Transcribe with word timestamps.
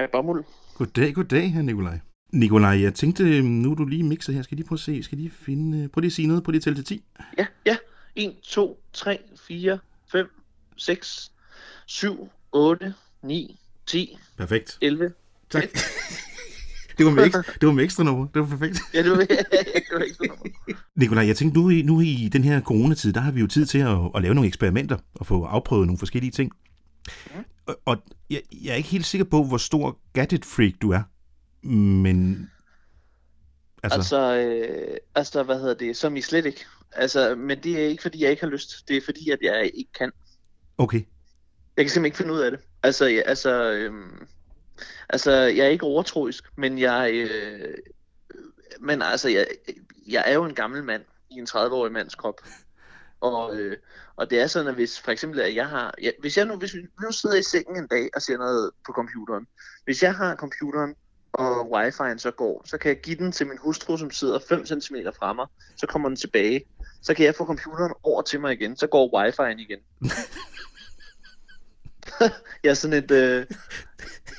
Ja, 0.00 0.06
bomuld. 0.12 0.44
Goddag, 0.74 1.14
goddag, 1.14 1.52
her 1.52 1.62
Nikolaj. 1.62 1.98
Nikolaj, 2.32 2.82
jeg 2.82 2.94
tænkte, 2.94 3.42
nu 3.42 3.70
er 3.70 3.74
du 3.74 3.84
lige 3.84 4.02
mixer 4.02 4.32
her. 4.32 4.42
Skal 4.42 4.56
lige 4.56 4.66
prøve 4.66 4.76
at 4.76 4.80
se, 4.80 5.02
skal 5.02 5.18
lige 5.18 5.30
finde... 5.30 5.88
Prøv 5.88 6.00
lige 6.00 6.08
at 6.08 6.12
sige 6.12 6.28
noget. 6.28 6.42
Prøv 6.42 6.50
lige 6.50 6.58
at 6.58 6.62
tælle 6.62 6.82
til 6.82 6.84
10. 6.84 7.04
Ja, 7.38 7.46
ja. 7.66 7.76
1, 8.16 8.34
2, 8.42 8.82
3, 8.92 9.18
4, 9.48 9.78
5, 10.12 10.30
6, 10.76 11.32
7, 11.86 12.28
8, 12.52 12.94
9, 13.22 13.58
10, 13.86 14.18
Perfekt. 14.36 14.78
11. 14.80 15.12
Tak. 15.50 15.62
Det 16.98 17.06
var 17.06 17.12
med 17.12 17.24
ekstra, 17.24 17.42
det 17.60 17.66
var 17.66 17.72
med 17.72 17.84
ekstra 17.84 18.04
nummer. 18.04 18.26
Det 18.34 18.40
var 18.42 18.48
perfekt. 18.48 18.78
Ja, 18.94 19.02
det 19.02 19.10
var, 19.10 19.16
det 19.24 19.28
var 19.92 20.04
sådan 20.12 20.28
noget. 20.28 20.76
Nikolaj, 20.96 21.26
jeg 21.26 21.36
tænkte, 21.36 21.60
nu 21.60 21.70
i, 21.70 21.82
nu 21.82 22.00
i 22.00 22.28
den 22.32 22.44
her 22.44 22.60
coronatid, 22.60 23.12
der 23.12 23.20
har 23.20 23.32
vi 23.32 23.40
jo 23.40 23.46
tid 23.46 23.66
til 23.66 23.78
at, 23.78 23.98
at 24.14 24.22
lave 24.22 24.34
nogle 24.34 24.48
eksperimenter 24.48 24.96
og 25.14 25.26
få 25.26 25.44
afprøvet 25.44 25.86
nogle 25.86 25.98
forskellige 25.98 26.30
ting. 26.30 26.52
Og, 27.26 27.44
og 27.84 27.96
jeg, 28.30 28.42
jeg 28.62 28.72
er 28.72 28.76
ikke 28.76 28.88
helt 28.88 29.06
sikker 29.06 29.24
på, 29.24 29.44
hvor 29.44 29.56
stor 29.56 29.98
gadget-freak 30.12 30.72
du 30.82 30.90
er. 30.90 31.02
Men... 31.66 32.50
Altså, 33.82 33.96
altså 33.96 34.16
Altså, 34.16 34.36
øh, 34.36 34.96
altså, 35.14 35.42
hvad 35.42 35.60
hedder 35.60 35.74
det, 35.74 35.96
som 35.96 36.16
I 36.16 36.20
slet 36.20 36.46
ikke. 36.46 36.64
Altså, 36.92 37.34
men 37.34 37.62
det 37.62 37.80
er 37.82 37.86
ikke, 37.86 38.02
fordi 38.02 38.22
jeg 38.22 38.30
ikke 38.30 38.42
har 38.42 38.50
lyst. 38.50 38.88
Det 38.88 38.96
er 38.96 39.00
fordi, 39.04 39.30
at 39.30 39.38
jeg 39.42 39.70
ikke 39.74 39.92
kan. 39.92 40.12
okay. 40.78 41.02
Jeg 41.76 41.84
kan 41.84 41.90
simpelthen 41.90 42.04
ikke 42.04 42.16
finde 42.16 42.32
ud 42.32 42.40
af 42.40 42.50
det. 42.50 42.60
Altså, 42.82 43.06
jeg, 43.06 43.22
altså, 43.26 43.70
øhm, 43.72 44.26
altså 45.08 45.32
jeg 45.32 45.66
er 45.66 45.68
ikke 45.68 45.86
overtroisk, 45.86 46.44
men 46.56 46.78
jeg, 46.78 47.10
øh, 47.14 47.74
men 48.80 49.02
altså, 49.02 49.28
jeg, 49.28 49.46
jeg 50.08 50.24
er 50.26 50.34
jo 50.34 50.44
en 50.44 50.54
gammel 50.54 50.84
mand 50.84 51.02
i 51.30 51.34
en 51.34 51.46
30-årig 51.50 51.92
mands 51.92 52.14
krop. 52.14 52.40
Og, 53.20 53.56
øh, 53.56 53.76
og 54.16 54.30
det 54.30 54.40
er 54.40 54.46
sådan, 54.46 54.68
at 54.68 54.74
hvis 54.74 55.00
for 55.00 55.10
eksempel, 55.10 55.40
at 55.40 55.54
jeg 55.54 55.68
har, 55.68 55.94
ja, 56.02 56.10
hvis 56.20 56.36
jeg 56.36 56.46
nu, 56.46 56.56
hvis 56.56 56.74
vi 56.74 56.80
nu 57.02 57.12
sidder 57.12 57.36
i 57.36 57.42
sengen 57.42 57.76
en 57.76 57.86
dag 57.86 58.10
og 58.14 58.22
ser 58.22 58.38
noget 58.38 58.70
på 58.86 58.92
computeren, 58.92 59.46
hvis 59.84 60.02
jeg 60.02 60.14
har 60.14 60.36
computeren, 60.36 60.94
og 61.32 61.78
wifi'en 61.78 62.18
så 62.18 62.30
går, 62.30 62.62
så 62.64 62.78
kan 62.78 62.88
jeg 62.88 63.00
give 63.00 63.16
den 63.16 63.32
til 63.32 63.46
min 63.46 63.58
hustru, 63.58 63.96
som 63.96 64.10
sidder 64.10 64.38
5 64.48 64.66
cm 64.66 64.94
fra 65.18 65.32
mig, 65.32 65.46
så 65.76 65.86
kommer 65.86 66.08
den 66.08 66.16
tilbage, 66.16 66.64
så 67.02 67.14
kan 67.14 67.26
jeg 67.26 67.34
få 67.34 67.44
computeren 67.44 67.92
over 68.02 68.22
til 68.22 68.40
mig 68.40 68.52
igen, 68.52 68.76
så 68.76 68.86
går 68.86 69.28
wifi'en 69.28 69.58
igen. 69.58 69.78
jeg 72.64 72.70
er 72.70 72.74
sådan 72.74 73.04
et, 73.04 73.10
øh, 73.10 73.46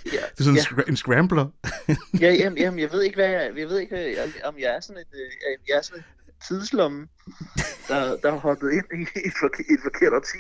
ja, 0.06 0.12
Det 0.12 0.40
er 0.40 0.44
sådan 0.44 0.56
ja. 0.56 0.62
en, 0.62 0.66
scra- 0.66 0.90
en 0.90 0.98
scrambler. 0.98 1.48
Ja, 2.22 2.34
jamen, 2.34 2.58
jamen, 2.58 2.80
jeg 2.80 2.92
ved 2.92 3.02
ikke, 3.02 3.16
hvad 3.16 3.30
jeg, 3.30 3.52
jeg 3.58 3.70
ved 3.70 3.80
ikke, 3.80 3.96
hvad 3.96 4.06
jeg, 4.06 4.32
om 4.44 4.60
jeg 4.60 4.76
er 4.76 4.80
sådan 4.80 4.98
en, 4.98 5.20
øh, 5.20 5.58
jeg 5.70 5.78
er 5.78 5.82
sådan 5.82 6.00
en 6.00 6.06
tidslomme, 6.48 7.08
der, 7.88 8.18
der 8.24 8.32
hoppet 8.32 8.72
ind 8.72 8.86
i 9.02 9.02
et, 9.02 9.34
forke, 9.40 9.64
et 9.74 9.80
forkert 9.84 10.14
årti. 10.14 10.38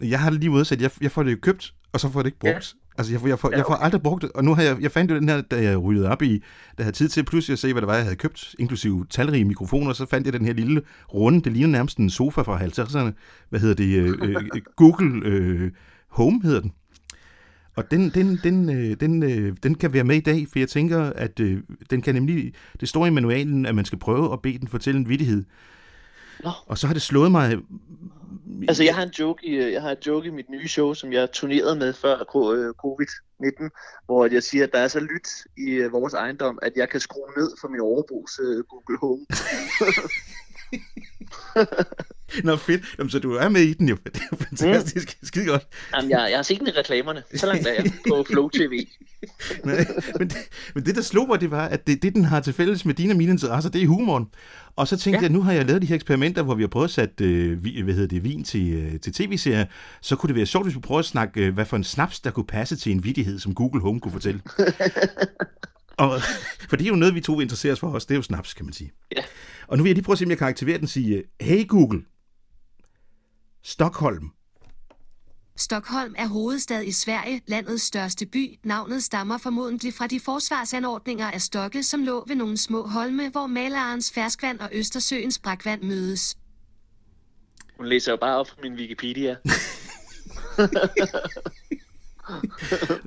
Jeg 0.00 0.20
har 0.20 0.30
det 0.30 0.40
lige 0.40 0.50
modsat. 0.50 0.82
Jeg, 0.82 0.90
jeg 1.00 1.10
får 1.10 1.22
det 1.22 1.32
jo 1.32 1.36
købt, 1.42 1.74
og 1.92 2.00
så 2.00 2.10
får 2.10 2.20
jeg 2.20 2.24
det 2.24 2.28
ikke 2.28 2.38
brugt. 2.38 2.74
Ja. 2.74 2.80
Altså, 2.98 3.12
jeg 3.12 3.20
får, 3.20 3.28
jeg, 3.28 3.38
får, 3.38 3.50
Ja, 3.50 3.56
jeg 3.56 3.64
får 3.66 3.74
okay. 3.74 3.84
aldrig 3.84 4.02
brugt 4.02 4.22
det. 4.22 4.32
Og 4.32 4.44
nu 4.44 4.54
har 4.54 4.62
jeg, 4.62 4.76
jeg 4.80 4.92
fandt 4.92 5.10
jo 5.10 5.16
den 5.16 5.28
her, 5.28 5.40
da 5.40 5.62
jeg 5.62 5.78
ryddede 5.78 6.08
op 6.10 6.22
i, 6.22 6.38
da 6.38 6.44
jeg 6.78 6.84
havde 6.84 6.96
tid 6.96 7.08
til 7.08 7.24
pludselig 7.24 7.52
at 7.52 7.58
se, 7.58 7.72
hvad 7.72 7.82
det 7.82 7.86
var, 7.88 7.94
jeg 7.94 8.02
havde 8.02 8.16
købt, 8.16 8.54
inklusive 8.58 9.06
talrige 9.10 9.44
mikrofoner, 9.44 9.92
så 9.92 10.06
fandt 10.06 10.26
jeg 10.26 10.32
den 10.32 10.44
her 10.44 10.52
lille 10.52 10.82
runde, 11.14 11.40
det 11.40 11.52
ligner 11.52 11.68
nærmest 11.68 11.98
en 11.98 12.10
sofa 12.10 12.42
fra 12.42 12.58
50'erne. 12.60 13.12
Hvad 13.48 13.60
hedder 13.60 13.74
det? 13.74 13.96
Øh, 13.98 14.18
øh, 14.22 14.62
Google 14.76 15.22
øh, 15.26 15.70
Home 16.08 16.42
hedder 16.42 16.60
den. 16.60 16.72
Og 17.76 17.90
den, 17.90 18.10
den, 18.10 18.38
den, 18.42 18.70
øh, 18.70 18.96
den, 19.00 19.22
øh, 19.22 19.56
den 19.62 19.74
kan 19.74 19.92
være 19.92 20.04
med 20.04 20.16
i 20.16 20.20
dag, 20.20 20.46
for 20.52 20.58
jeg 20.58 20.68
tænker, 20.68 21.00
at 21.00 21.40
øh, 21.40 21.62
den 21.90 22.02
kan 22.02 22.14
nemlig, 22.14 22.54
det 22.80 22.88
står 22.88 23.06
i 23.06 23.10
manualen, 23.10 23.66
at 23.66 23.74
man 23.74 23.84
skal 23.84 23.98
prøve 23.98 24.32
at 24.32 24.42
bede 24.42 24.58
den 24.58 24.68
fortælle 24.68 25.00
en 25.00 25.08
vittighed. 25.08 25.44
Nå. 26.44 26.50
Og 26.66 26.78
så 26.78 26.86
har 26.86 26.94
det 26.94 27.02
slået 27.02 27.30
mig, 27.30 27.58
Altså, 28.68 28.84
jeg 28.84 28.94
har 28.94 29.02
en 29.02 29.12
joke 29.18 29.46
i, 29.46 29.50
øh, 29.50 29.72
jeg 29.72 29.82
har 29.82 29.90
en 29.90 29.96
joke 30.06 30.28
i 30.28 30.30
mit 30.30 30.50
nye 30.50 30.68
show, 30.68 30.94
som 30.94 31.12
jeg 31.12 31.32
turnerede 31.32 31.76
med 31.76 31.92
før 31.92 32.16
øh, 32.16 32.74
covid-19, 32.84 33.68
hvor 34.06 34.26
jeg 34.32 34.42
siger, 34.42 34.64
at 34.64 34.72
der 34.72 34.78
er 34.78 34.88
så 34.88 35.00
lyt 35.00 35.28
i 35.56 35.70
øh, 35.70 35.92
vores 35.92 36.14
ejendom, 36.14 36.58
at 36.62 36.72
jeg 36.76 36.88
kan 36.88 37.00
skrue 37.00 37.30
ned 37.36 37.50
for 37.60 37.68
min 37.68 37.80
overbrugs 37.80 38.40
Google 38.68 38.98
Home. 38.98 39.26
Nå 42.44 42.56
fedt, 42.56 42.82
Jamen, 42.98 43.10
så 43.10 43.18
du 43.18 43.32
er 43.32 43.48
med 43.48 43.60
i 43.60 43.72
den 43.72 43.88
jo. 43.88 43.96
Det 44.04 44.22
er 44.32 44.36
fantastisk. 44.36 45.16
Mm. 45.22 45.26
Skide 45.26 45.46
godt. 45.46 45.66
Jamen, 45.96 46.10
jeg, 46.10 46.26
jeg 46.30 46.38
har 46.38 46.42
set 46.42 46.58
den 46.58 46.66
i 46.66 46.70
reklamerne. 46.70 47.22
Så 47.34 47.46
langt 47.46 47.66
er 47.66 47.72
jeg 47.72 47.84
på 48.08 48.24
Flow 48.28 48.48
TV. 48.48 48.86
Nej, 49.64 49.86
men, 50.18 50.28
det, 50.28 50.36
men 50.74 50.86
det, 50.86 50.94
der 50.96 51.02
slog 51.02 51.28
mig, 51.28 51.40
det 51.40 51.50
var, 51.50 51.68
at 51.68 51.86
det, 51.86 52.02
det, 52.02 52.14
den 52.14 52.24
har 52.24 52.40
til 52.40 52.52
fælles 52.52 52.84
med 52.84 52.94
dine 52.94 53.12
og 53.12 53.16
mine 53.16 53.32
interesser, 53.32 53.70
det 53.70 53.82
er 53.82 53.86
humoren. 53.86 54.26
Og 54.76 54.88
så 54.88 54.96
tænkte 54.96 55.18
ja. 55.18 55.22
Jeg, 55.22 55.30
nu 55.30 55.42
har 55.42 55.52
jeg 55.52 55.66
lavet 55.66 55.82
de 55.82 55.86
her 55.86 55.94
eksperimenter, 55.94 56.42
hvor 56.42 56.54
vi 56.54 56.62
har 56.62 56.68
prøvet 56.68 56.84
at 56.84 56.90
sætte 56.90 57.24
øh, 57.24 57.84
hvad 57.84 57.94
hedder 57.94 58.08
det, 58.08 58.24
vin 58.24 58.44
til, 58.44 58.72
øh, 58.74 59.00
til 59.00 59.12
tv-serier. 59.12 59.66
Så 60.00 60.16
kunne 60.16 60.28
det 60.28 60.36
være 60.36 60.46
sjovt, 60.46 60.66
hvis 60.66 60.74
vi 60.74 60.80
prøver 60.80 60.98
at 60.98 61.04
snakke, 61.04 61.46
øh, 61.46 61.54
hvad 61.54 61.64
for 61.64 61.76
en 61.76 61.84
snaps, 61.84 62.20
der 62.20 62.30
kunne 62.30 62.46
passe 62.46 62.76
til 62.76 62.92
en 62.92 63.04
vittighed, 63.04 63.38
som 63.38 63.54
Google 63.54 63.80
Home 63.80 64.00
kunne 64.00 64.12
fortælle. 64.12 64.40
og, 65.98 66.20
for 66.68 66.76
det 66.76 66.84
er 66.84 66.88
jo 66.88 66.96
noget, 66.96 67.14
vi 67.14 67.20
to 67.20 67.40
interesserer 67.40 67.72
os 67.72 67.80
for 67.80 67.90
os. 67.90 68.06
Det 68.06 68.14
er 68.14 68.16
jo 68.16 68.22
snaps, 68.22 68.54
kan 68.54 68.64
man 68.64 68.72
sige. 68.72 68.92
Ja. 69.16 69.22
Og 69.66 69.76
nu 69.76 69.82
vil 69.82 69.90
jeg 69.90 69.94
lige 69.94 70.04
prøve 70.04 70.14
at 70.14 70.18
se, 70.18 70.24
om 70.24 70.30
jeg 70.30 70.38
kan 70.38 70.46
aktivere 70.46 70.76
den 70.76 70.84
og 70.84 70.88
sige, 70.88 71.22
hey 71.40 71.66
Google, 71.68 72.02
Stockholm. 73.66 74.30
Stockholm 75.56 76.14
er 76.18 76.26
hovedstad 76.26 76.82
i 76.82 76.92
Sverige, 76.92 77.42
landets 77.46 77.82
største 77.82 78.26
by. 78.26 78.58
Navnet 78.64 79.02
stammer 79.02 79.38
formodentlig 79.38 79.94
fra 79.94 80.06
de 80.06 80.20
forsvarsanordninger 80.20 81.30
af 81.30 81.40
Stokke, 81.40 81.82
som 81.82 82.02
lå 82.02 82.24
ved 82.26 82.36
nogle 82.36 82.56
små 82.56 82.86
holme, 82.86 83.28
hvor 83.30 83.46
Malerens 83.46 84.12
ferskvand 84.12 84.60
og 84.60 84.68
Østersøens 84.72 85.38
brakvand 85.38 85.82
mødes. 85.82 86.36
Hun 87.76 87.86
læser 87.86 88.12
jo 88.12 88.16
bare 88.16 88.36
op 88.36 88.48
fra 88.48 88.56
min 88.62 88.74
Wikipedia. 88.74 89.36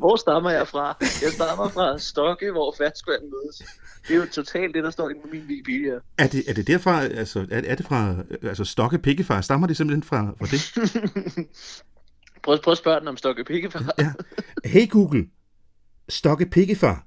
hvor 0.02 0.16
stammer 0.16 0.50
jeg 0.50 0.68
fra? 0.68 0.98
Jeg 1.02 1.32
stammer 1.32 1.70
fra 1.70 2.00
Stokke, 2.00 2.52
hvor 2.52 2.76
ferskvand 2.78 3.24
mødes. 3.24 3.62
Det 4.08 4.14
er 4.16 4.18
jo 4.18 4.26
totalt 4.32 4.76
det, 4.76 4.84
der 4.84 4.90
står 4.92 5.10
inde 5.10 5.22
på 5.22 5.28
min 5.32 5.42
Wikipedia. 5.48 5.94
Er 6.18 6.28
det, 6.28 6.44
er 6.50 6.54
det 6.54 6.68
derfra, 6.68 7.04
altså, 7.04 7.40
er, 7.52 7.62
er 7.66 7.76
det 7.76 7.86
fra, 7.86 8.16
altså 8.44 8.66
Stokke 8.66 8.98
Pikkefar, 8.98 9.42
stammer 9.42 9.68
det 9.68 9.78
simpelthen 9.78 10.04
fra, 10.04 10.34
fra 10.40 10.46
det? 10.46 11.48
Prøv, 12.44 12.60
prøv 12.64 12.72
at 12.72 12.78
spørge 12.78 13.00
den 13.00 13.08
om 13.08 13.18
Stokke 13.18 13.44
Pikkefar. 13.44 13.94
Ja. 14.00 14.14
Hey 14.66 14.90
Google, 14.90 15.28
Stokke 16.10 16.46
Pikkefar. 16.46 17.04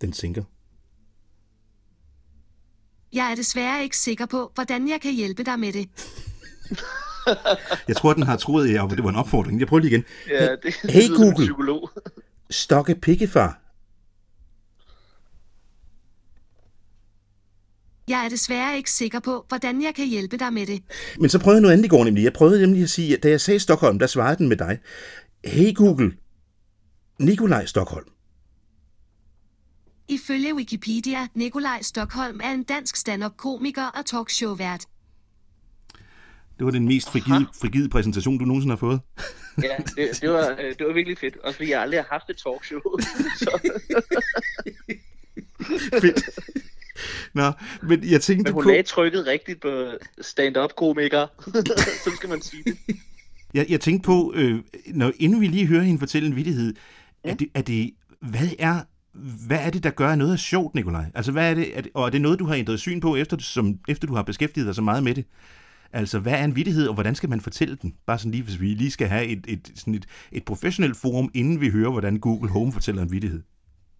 Den 0.00 0.12
sinker. 0.12 0.42
Jeg 3.12 3.30
er 3.30 3.34
desværre 3.34 3.82
ikke 3.82 3.96
sikker 3.96 4.26
på, 4.26 4.52
hvordan 4.54 4.88
jeg 4.88 5.00
kan 5.00 5.12
hjælpe 5.14 5.42
dig 5.42 5.58
med 5.60 5.72
det. 5.72 5.88
Jeg 7.88 7.96
tror, 7.96 8.12
den 8.14 8.22
har 8.22 8.36
troet, 8.36 8.68
at 8.68 8.90
det 8.90 9.04
var 9.04 9.10
en 9.10 9.16
opfordring. 9.16 9.60
Jeg 9.60 9.68
prøver 9.68 9.80
lige 9.80 9.90
igen. 9.90 10.04
Ja, 10.30 10.50
det, 10.52 10.62
det 10.62 10.90
Hey, 10.90 11.08
Google. 11.08 11.34
psykolog. 11.34 11.90
Stokke 12.50 12.94
Pikkefar. 12.94 13.60
Jeg 18.08 18.24
er 18.24 18.28
desværre 18.28 18.76
ikke 18.76 18.90
sikker 18.90 19.20
på, 19.20 19.44
hvordan 19.48 19.82
jeg 19.82 19.94
kan 19.94 20.06
hjælpe 20.06 20.36
dig 20.36 20.52
med 20.52 20.66
det. 20.66 20.82
Men 21.20 21.30
så 21.30 21.38
prøvede 21.38 21.56
jeg 21.56 21.62
noget 21.62 21.72
andet 21.72 21.84
i 21.84 21.88
går 21.88 22.04
nemlig. 22.04 22.24
Jeg 22.24 22.32
prøvede 22.32 22.60
nemlig 22.60 22.82
at 22.82 22.90
sige, 22.90 23.16
at 23.16 23.22
da 23.22 23.28
jeg 23.28 23.40
sagde 23.40 23.60
Stockholm, 23.60 23.98
der 23.98 24.06
svarede 24.06 24.38
den 24.38 24.48
med 24.48 24.56
dig. 24.56 24.78
Hey 25.44 25.74
Google, 25.74 26.16
Nikolaj 27.18 27.66
Stockholm. 27.66 28.06
Ifølge 30.08 30.54
Wikipedia, 30.54 31.26
Nikolaj 31.34 31.82
Stockholm 31.82 32.40
er 32.42 32.50
en 32.50 32.62
dansk 32.62 32.96
stand-up-komiker 32.96 33.86
og 33.86 34.06
talkshow-vært. 34.06 34.84
Det 36.58 36.64
var 36.64 36.70
den 36.70 36.84
mest 36.84 37.10
frigide, 37.10 37.46
frigide 37.60 37.88
præsentation, 37.88 38.38
du 38.38 38.44
nogensinde 38.44 38.72
har 38.72 38.78
fået. 38.78 39.00
Ja, 39.62 39.76
det, 39.96 40.20
det, 40.20 40.30
var, 40.30 40.50
øh, 40.50 40.74
det 40.78 40.86
var 40.86 40.92
virkelig 40.92 41.18
fedt. 41.18 41.36
Også 41.36 41.56
fordi 41.56 41.70
jeg 41.70 41.80
aldrig 41.82 42.00
har 42.00 42.06
haft 42.10 42.30
et 42.30 42.36
talkshow. 42.36 42.80
Så, 43.42 43.70
Fedt. 46.00 46.20
Nå, 47.34 47.52
men 47.82 48.10
jeg 48.10 48.20
tænkte 48.20 48.44
men 48.44 48.52
hun 48.52 48.62
på... 48.62 48.68
lagde 48.68 48.82
trykket 48.82 49.26
rigtigt 49.26 49.60
på 49.60 49.90
stand-up-komiker. 50.20 51.26
så 52.04 52.10
skal 52.16 52.28
man 52.28 52.42
sige 52.42 52.62
det. 52.64 52.76
Jeg, 53.54 53.66
jeg 53.68 53.80
tænkte 53.80 54.06
på, 54.06 54.32
øh, 54.36 54.60
når, 54.86 55.12
inden 55.18 55.40
vi 55.40 55.46
lige 55.46 55.66
hører 55.66 55.82
hende 55.82 55.98
fortælle 55.98 56.28
en 56.28 56.36
vittighed, 56.36 56.74
ja. 57.24 57.30
er, 57.30 57.34
det, 57.34 57.48
er 57.54 57.62
det, 57.62 57.90
hvad 58.20 58.48
er, 58.58 58.80
hvad 59.46 59.58
er 59.60 59.70
det, 59.70 59.82
der 59.82 59.90
gør 59.90 60.08
at 60.08 60.18
noget 60.18 60.32
er 60.32 60.36
sjovt, 60.36 60.74
Nikolaj? 60.74 61.04
Altså, 61.14 61.32
hvad 61.32 61.50
er 61.50 61.54
det, 61.54 61.76
er 61.78 61.80
det, 61.80 61.90
og 61.94 62.06
er 62.06 62.10
det 62.10 62.20
noget, 62.20 62.38
du 62.38 62.44
har 62.44 62.54
ændret 62.54 62.80
syn 62.80 63.00
på, 63.00 63.16
efter, 63.16 63.36
som, 63.38 63.78
efter 63.88 64.06
du 64.06 64.14
har 64.14 64.22
beskæftiget 64.22 64.66
dig 64.66 64.74
så 64.74 64.82
meget 64.82 65.02
med 65.02 65.14
det? 65.14 65.24
Altså, 65.92 66.18
hvad 66.18 66.32
er 66.32 66.44
en 66.44 66.56
vittighed, 66.56 66.88
og 66.88 66.94
hvordan 66.94 67.14
skal 67.14 67.28
man 67.28 67.40
fortælle 67.40 67.76
den? 67.82 67.94
Bare 68.06 68.18
sådan 68.18 68.30
lige, 68.30 68.42
hvis 68.42 68.60
vi 68.60 68.66
lige 68.66 68.90
skal 68.90 69.08
have 69.08 69.26
et, 69.26 69.44
et, 69.48 69.72
sådan 69.76 69.94
et, 69.94 70.06
et 70.32 70.44
professionelt 70.44 70.96
forum, 70.96 71.30
inden 71.34 71.60
vi 71.60 71.70
hører, 71.70 71.90
hvordan 71.90 72.18
Google 72.18 72.50
Home 72.50 72.72
fortæller 72.72 73.02
en 73.02 73.12
vittighed. 73.12 73.42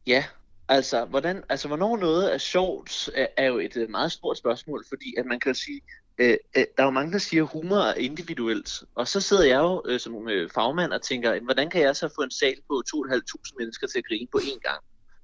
Ja, 0.07 0.25
altså, 0.69 1.05
hvordan, 1.05 1.43
altså 1.49 1.69
hvornår 1.69 1.97
noget 1.97 2.35
er 2.35 2.39
sjovt, 2.39 3.11
er, 3.37 3.47
jo 3.47 3.59
et 3.59 3.77
øh, 3.77 3.91
meget 3.91 4.13
stort 4.13 4.39
spørgsmål, 4.39 4.85
fordi 4.89 5.15
at 5.19 5.27
man 5.27 5.41
kan 5.41 5.55
sige, 5.55 5.81
øh, 6.19 6.37
øh, 6.57 6.65
der 6.77 6.83
er 6.83 6.85
jo 6.85 6.91
mange, 6.91 7.13
der 7.13 7.19
siger, 7.19 7.43
at 7.43 7.49
humor 7.53 7.77
er 7.77 7.95
individuelt. 7.95 8.85
Og 8.95 9.09
så 9.09 9.21
sidder 9.21 9.45
jeg 9.45 9.59
jo 9.59 9.83
øh, 9.87 10.01
som 10.01 10.29
øh, 10.29 10.51
fagmand 10.51 10.93
og 10.93 11.03
tænker, 11.03 11.41
hvordan 11.41 11.71
kan 11.71 11.81
jeg 11.81 11.97
så 11.97 12.09
få 12.09 12.23
en 12.23 12.31
sal 12.31 12.57
på 12.69 12.83
2.500 12.97 13.55
mennesker 13.59 13.87
til 13.87 13.99
at 13.99 14.05
grine 14.05 14.27
på 14.33 14.39
én 14.39 14.59
gang? 14.59 14.81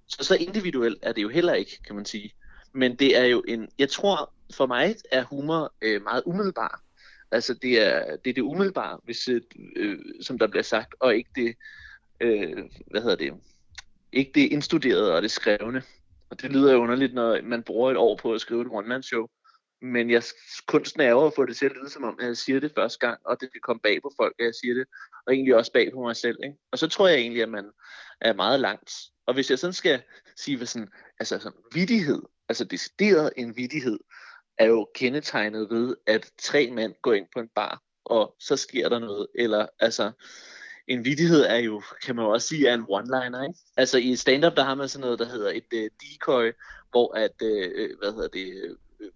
Så 0.09 0.25
så 0.25 0.35
individuelt 0.35 0.99
er 1.03 1.13
det 1.13 1.23
jo 1.23 1.29
heller 1.29 1.55
ikke, 1.55 1.83
kan 1.87 1.97
man 1.97 2.05
sige. 2.05 2.31
Men 2.75 2.97
det 2.97 3.19
er 3.19 3.25
jo 3.25 3.45
en, 3.49 3.69
jeg 3.79 3.89
tror 3.89 4.34
for 4.53 4.67
mig 4.67 4.97
er 5.13 5.25
humor 5.25 5.75
øh, 5.83 6.03
meget 6.03 6.23
umiddelbar. 6.27 6.81
Altså 7.31 7.55
det 7.55 7.83
er 7.83 8.17
det, 8.17 8.31
er 8.31 8.35
det 8.35 8.43
umiddelbare, 8.43 8.99
hvis, 9.05 9.29
øh, 9.77 9.99
som 10.21 10.39
der 10.39 10.47
bliver 10.47 10.63
sagt, 10.63 10.95
og 11.01 11.17
ikke 11.17 11.31
det, 11.37 11.55
øh, 12.21 12.65
hvad 12.91 13.03
hedder 13.03 13.17
det, 13.17 13.33
ikke 14.13 14.33
det 14.35 14.53
indstuderede 14.53 15.15
og 15.15 15.23
det 15.23 15.31
skrevne. 15.31 15.83
Og 16.31 16.43
det 16.43 16.53
lyder 16.53 16.73
jo 16.73 16.79
underligt, 16.79 17.15
når 17.15 17.43
man 17.43 17.63
bruger 17.63 17.91
et 17.91 17.97
år 17.97 18.17
på 18.17 18.33
at 18.33 18.41
skrive 18.41 18.63
et 18.63 18.69
one-man-show. 18.71 19.27
Men 19.83 20.11
jeg, 20.11 20.23
kunsten 20.67 21.01
er 21.01 21.13
over 21.13 21.27
at 21.27 21.33
få 21.37 21.47
det 21.47 21.57
til 21.57 21.67
at 21.67 21.73
lyde, 21.73 21.91
som 21.91 22.05
om 22.05 22.19
jeg 22.23 22.37
siger 22.37 22.61
det 22.61 22.73
første 22.75 23.07
gang, 23.07 23.21
og 23.25 23.41
det 23.41 23.53
kan 23.53 23.61
komme 23.61 23.81
bag 23.81 24.03
på 24.03 24.13
folk, 24.17 24.35
at 24.39 24.45
jeg 24.45 24.55
siger 24.63 24.75
det, 24.75 24.87
og 25.27 25.35
egentlig 25.35 25.55
også 25.57 25.73
bag 25.73 25.93
på 25.93 26.01
mig 26.03 26.17
selv. 26.17 26.39
Ikke? 26.45 26.57
Og 26.73 26.79
så 26.79 26.89
tror 26.89 27.09
jeg 27.09 27.19
egentlig, 27.19 27.43
at 27.43 27.49
man 27.49 27.71
er 28.21 28.33
meget 28.33 28.61
langt. 28.61 28.93
Og 29.27 29.35
hvis 29.35 29.51
jeg 29.51 29.59
sådan 29.59 29.73
skal 29.73 30.03
sige, 30.37 30.57
hvad 30.57 30.67
sådan, 30.67 30.89
altså 31.19 31.39
sådan 31.39 31.59
vidighed, 31.73 32.23
altså 32.49 32.65
decideret 32.65 33.31
en 33.37 33.57
vidighed, 33.57 33.99
er 34.59 34.67
jo 34.67 34.89
kendetegnet 34.95 35.71
ved, 35.71 35.97
at 36.07 36.31
tre 36.39 36.71
mænd 36.71 36.95
går 37.03 37.13
ind 37.13 37.27
på 37.35 37.41
en 37.41 37.49
bar, 37.55 37.83
og 38.05 38.37
så 38.41 38.57
sker 38.57 38.89
der 38.89 38.99
noget. 38.99 39.27
Eller 39.35 39.67
altså, 39.81 40.11
en 40.89 41.05
vidighed 41.05 41.41
er 41.41 41.57
jo, 41.57 41.83
kan 42.05 42.17
man 42.17 42.25
jo 42.25 42.31
også 42.31 42.49
sige, 42.49 42.69
er 42.69 42.75
en 42.75 42.87
one-liner. 42.91 43.43
Ikke? 43.43 43.59
Altså 43.77 43.99
i 43.99 44.17
stand-up, 44.17 44.57
der 44.57 44.65
har 44.65 44.75
man 44.75 44.89
sådan 44.89 45.01
noget, 45.01 45.19
der 45.19 45.29
hedder 45.29 45.51
et 45.51 45.67
uh, 45.75 45.81
decoy, 45.81 46.53
hvor 46.91 47.15
at, 47.15 47.43
uh, 47.43 47.99
hvad 47.99 48.13
hedder 48.13 48.29
det, 48.29 48.77
uh, 49.01 49.07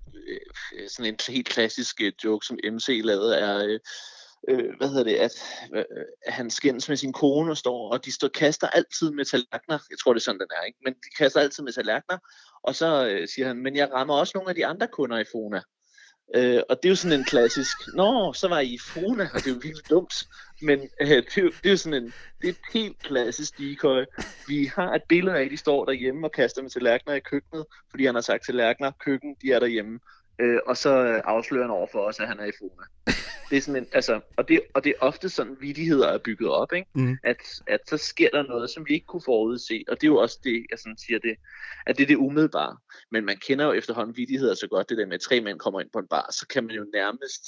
sådan 0.88 1.12
en 1.12 1.18
helt 1.28 1.48
klassisk 1.48 2.00
joke, 2.24 2.46
som 2.46 2.58
MC 2.72 3.00
lavede, 3.04 3.36
er, 3.36 3.78
øh, 4.48 4.76
hvad 4.76 4.88
hedder 4.88 5.04
det, 5.04 5.14
at, 5.14 5.32
øh, 5.74 5.84
at 6.26 6.32
han 6.32 6.50
skændes 6.50 6.88
med 6.88 6.96
sin 6.96 7.12
kone 7.12 7.50
og 7.50 7.56
står, 7.56 7.92
og 7.92 8.04
de 8.04 8.12
står 8.12 8.28
kaster 8.28 8.68
altid 8.68 9.10
med 9.10 9.24
tallerkener. 9.24 9.78
Jeg 9.90 9.98
tror, 9.98 10.12
det 10.12 10.20
er 10.20 10.24
sådan, 10.24 10.40
den 10.40 10.48
er, 10.60 10.64
ikke? 10.64 10.78
Men 10.84 10.94
de 10.94 11.10
kaster 11.18 11.40
altid 11.40 11.62
med 11.64 11.72
tallerkener, 11.72 12.18
og 12.62 12.74
så 12.74 13.06
øh, 13.06 13.28
siger 13.28 13.46
han, 13.46 13.56
men 13.56 13.76
jeg 13.76 13.92
rammer 13.92 14.14
også 14.14 14.32
nogle 14.34 14.48
af 14.48 14.54
de 14.54 14.66
andre 14.66 14.86
kunder 14.86 15.18
i 15.18 15.24
Fona. 15.32 15.62
Øh, 16.34 16.62
og 16.68 16.76
det 16.76 16.88
er 16.88 16.90
jo 16.90 16.96
sådan 16.96 17.18
en 17.18 17.24
klassisk, 17.24 17.76
nå, 17.94 18.32
så 18.32 18.48
var 18.48 18.58
I 18.58 18.74
i 18.74 18.78
Fona, 18.78 19.28
og 19.34 19.38
det 19.40 19.46
er 19.46 19.50
jo 19.50 19.60
virkelig 19.62 19.90
dumt. 19.90 20.14
Men 20.62 20.80
øh, 21.00 21.08
det, 21.08 21.38
er 21.38 21.42
jo, 21.42 21.48
det 21.48 21.66
er 21.66 21.70
jo 21.70 21.76
sådan 21.76 22.02
en, 22.02 22.12
det 22.40 22.48
er 22.48 22.52
et 22.52 22.72
helt 22.72 22.98
klassisk 22.98 23.58
decoy. 23.58 24.04
Vi 24.48 24.70
har 24.74 24.94
et 24.94 25.02
billede 25.08 25.36
af, 25.36 25.44
at 25.44 25.50
de 25.50 25.56
står 25.56 25.84
derhjemme 25.84 26.26
og 26.26 26.32
kaster 26.32 26.62
med 26.62 26.70
tallerkener 26.70 27.14
i 27.14 27.20
køkkenet, 27.20 27.64
fordi 27.90 28.06
han 28.06 28.14
har 28.14 28.22
sagt 28.22 28.46
tallerkener, 28.46 28.90
køkken, 29.00 29.36
de 29.42 29.52
er 29.52 29.58
derhjemme. 29.58 30.00
Øh, 30.40 30.60
og 30.66 30.76
så 30.76 30.90
afslører 31.24 31.62
han 31.62 31.70
over 31.70 31.86
for 31.92 31.98
os, 31.98 32.20
at 32.20 32.28
han 32.28 32.40
er 32.40 32.44
i 32.44 32.52
Fona. 32.58 33.12
Det 33.50 33.56
er 33.56 33.60
sådan 33.60 33.82
en, 33.82 33.88
altså, 33.92 34.20
og, 34.36 34.48
det, 34.48 34.60
og 34.74 34.84
det 34.84 34.90
er 34.90 35.06
ofte 35.06 35.28
sådan, 35.28 35.56
vidigheder 35.60 36.08
er 36.08 36.18
bygget 36.18 36.50
op, 36.50 36.72
ikke? 36.72 36.88
Mm. 36.94 37.16
At, 37.24 37.36
at 37.66 37.80
så 37.86 37.96
sker 37.96 38.28
der 38.32 38.42
noget, 38.42 38.70
som 38.70 38.88
vi 38.88 38.94
ikke 38.94 39.06
kunne 39.06 39.22
forudse. 39.24 39.84
Og 39.88 40.00
det 40.00 40.06
er 40.06 40.10
jo 40.10 40.16
også 40.16 40.38
det, 40.44 40.66
jeg 40.70 40.78
sådan 40.78 40.98
siger, 40.98 41.18
det, 41.18 41.36
at 41.86 41.96
det 41.96 42.02
er 42.02 42.06
det 42.06 42.16
umiddelbare. 42.16 42.76
Men 43.10 43.24
man 43.24 43.36
kender 43.36 43.64
jo 43.64 43.72
efterhånden 43.72 44.16
vidigheder 44.16 44.54
så 44.54 44.66
godt, 44.66 44.88
det 44.88 44.98
der 44.98 45.06
med, 45.06 45.14
at 45.14 45.20
tre 45.20 45.40
mænd 45.40 45.58
kommer 45.58 45.80
ind 45.80 45.90
på 45.92 45.98
en 45.98 46.08
bar, 46.08 46.30
så 46.32 46.46
kan 46.48 46.64
man 46.64 46.76
jo 46.76 46.86
nærmest, 46.94 47.42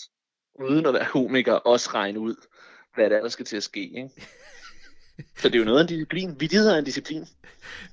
uden 0.55 0.87
at 0.87 0.95
være 0.95 1.07
komiker, 1.07 1.53
også 1.53 1.91
regne 1.95 2.21
ud, 2.21 2.35
hvad 2.95 3.11
det 3.11 3.17
er, 3.17 3.23
der 3.23 3.29
skal 3.29 3.47
til 3.47 3.57
at 3.57 3.63
ske, 3.63 3.83
ikke? 3.83 4.11
Så 5.37 5.49
det 5.49 5.55
er 5.55 5.59
jo 5.59 5.65
noget 5.65 5.79
af 5.79 5.83
en 5.83 5.89
disciplin. 5.89 6.37
Vidighed 6.41 6.69
er 6.69 6.79
en 6.79 6.85
disciplin. 6.85 7.27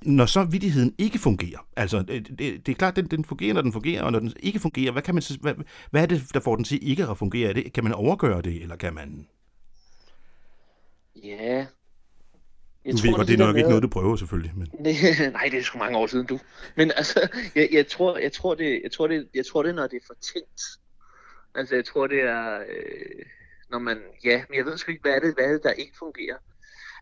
Når 0.01 0.25
så 0.25 0.43
vidigheden 0.43 0.95
ikke 0.97 1.19
fungerer, 1.19 1.67
altså 1.75 2.01
det, 2.01 2.39
det, 2.39 2.69
er 2.69 2.73
klart, 2.73 2.95
den, 2.95 3.05
den 3.05 3.25
fungerer, 3.25 3.53
når 3.53 3.61
den 3.61 3.73
fungerer, 3.73 4.03
og 4.03 4.11
når 4.11 4.19
den 4.19 4.33
ikke 4.39 4.59
fungerer, 4.59 4.91
hvad, 4.91 5.01
kan 5.01 5.15
man, 5.15 5.23
hvad, 5.41 5.53
hvad 5.91 6.01
er 6.01 6.05
det, 6.05 6.23
der 6.33 6.39
får 6.39 6.55
den 6.55 6.65
til 6.65 6.89
ikke 6.89 7.07
at 7.07 7.17
fungere? 7.17 7.53
Det, 7.53 7.73
kan 7.73 7.83
man 7.83 7.93
overgøre 7.93 8.41
det, 8.41 8.61
eller 8.61 8.75
kan 8.75 8.93
man... 8.93 9.27
Ja, 11.23 11.65
jeg 12.85 12.93
du 12.93 12.97
tror, 12.97 13.07
ved 13.07 13.15
godt, 13.15 13.27
det 13.27 13.33
er 13.33 13.45
nok 13.45 13.57
ikke 13.57 13.69
noget, 13.69 13.83
du 13.83 13.87
prøver 13.87 14.15
selvfølgelig. 14.15 14.53
Men... 14.55 14.67
Nej, 15.33 15.47
det 15.51 15.59
er 15.59 15.63
sgu 15.63 15.77
mange 15.77 15.97
år 15.97 16.07
siden, 16.07 16.25
du. 16.25 16.39
Men 16.75 16.91
altså, 16.95 17.27
jeg, 17.55 17.69
jeg, 17.71 17.87
tror, 17.87 18.17
jeg, 18.17 18.31
tror, 18.31 18.55
det, 18.55 18.81
jeg, 18.83 18.91
tror, 18.91 19.07
det, 19.07 19.27
jeg 19.33 19.45
tror 19.45 19.63
det, 19.63 19.75
når 19.75 19.87
det 19.87 19.95
er 19.95 20.05
for 20.07 20.15
tænkt. 20.33 20.61
Altså, 21.55 21.75
jeg 21.75 21.85
tror, 21.85 22.07
det 22.07 22.21
er, 22.21 22.59
øh, 22.59 23.25
når 23.69 23.79
man, 23.79 23.97
ja, 24.23 24.43
men 24.49 24.57
jeg 24.57 24.65
ved 24.65 24.77
sgu 24.77 24.91
ikke, 24.91 25.01
hvad 25.01 25.11
er 25.11 25.19
det, 25.19 25.33
hvad 25.33 25.45
er 25.45 25.51
det 25.51 25.63
der 25.63 25.71
ikke 25.71 25.93
fungerer 25.99 26.35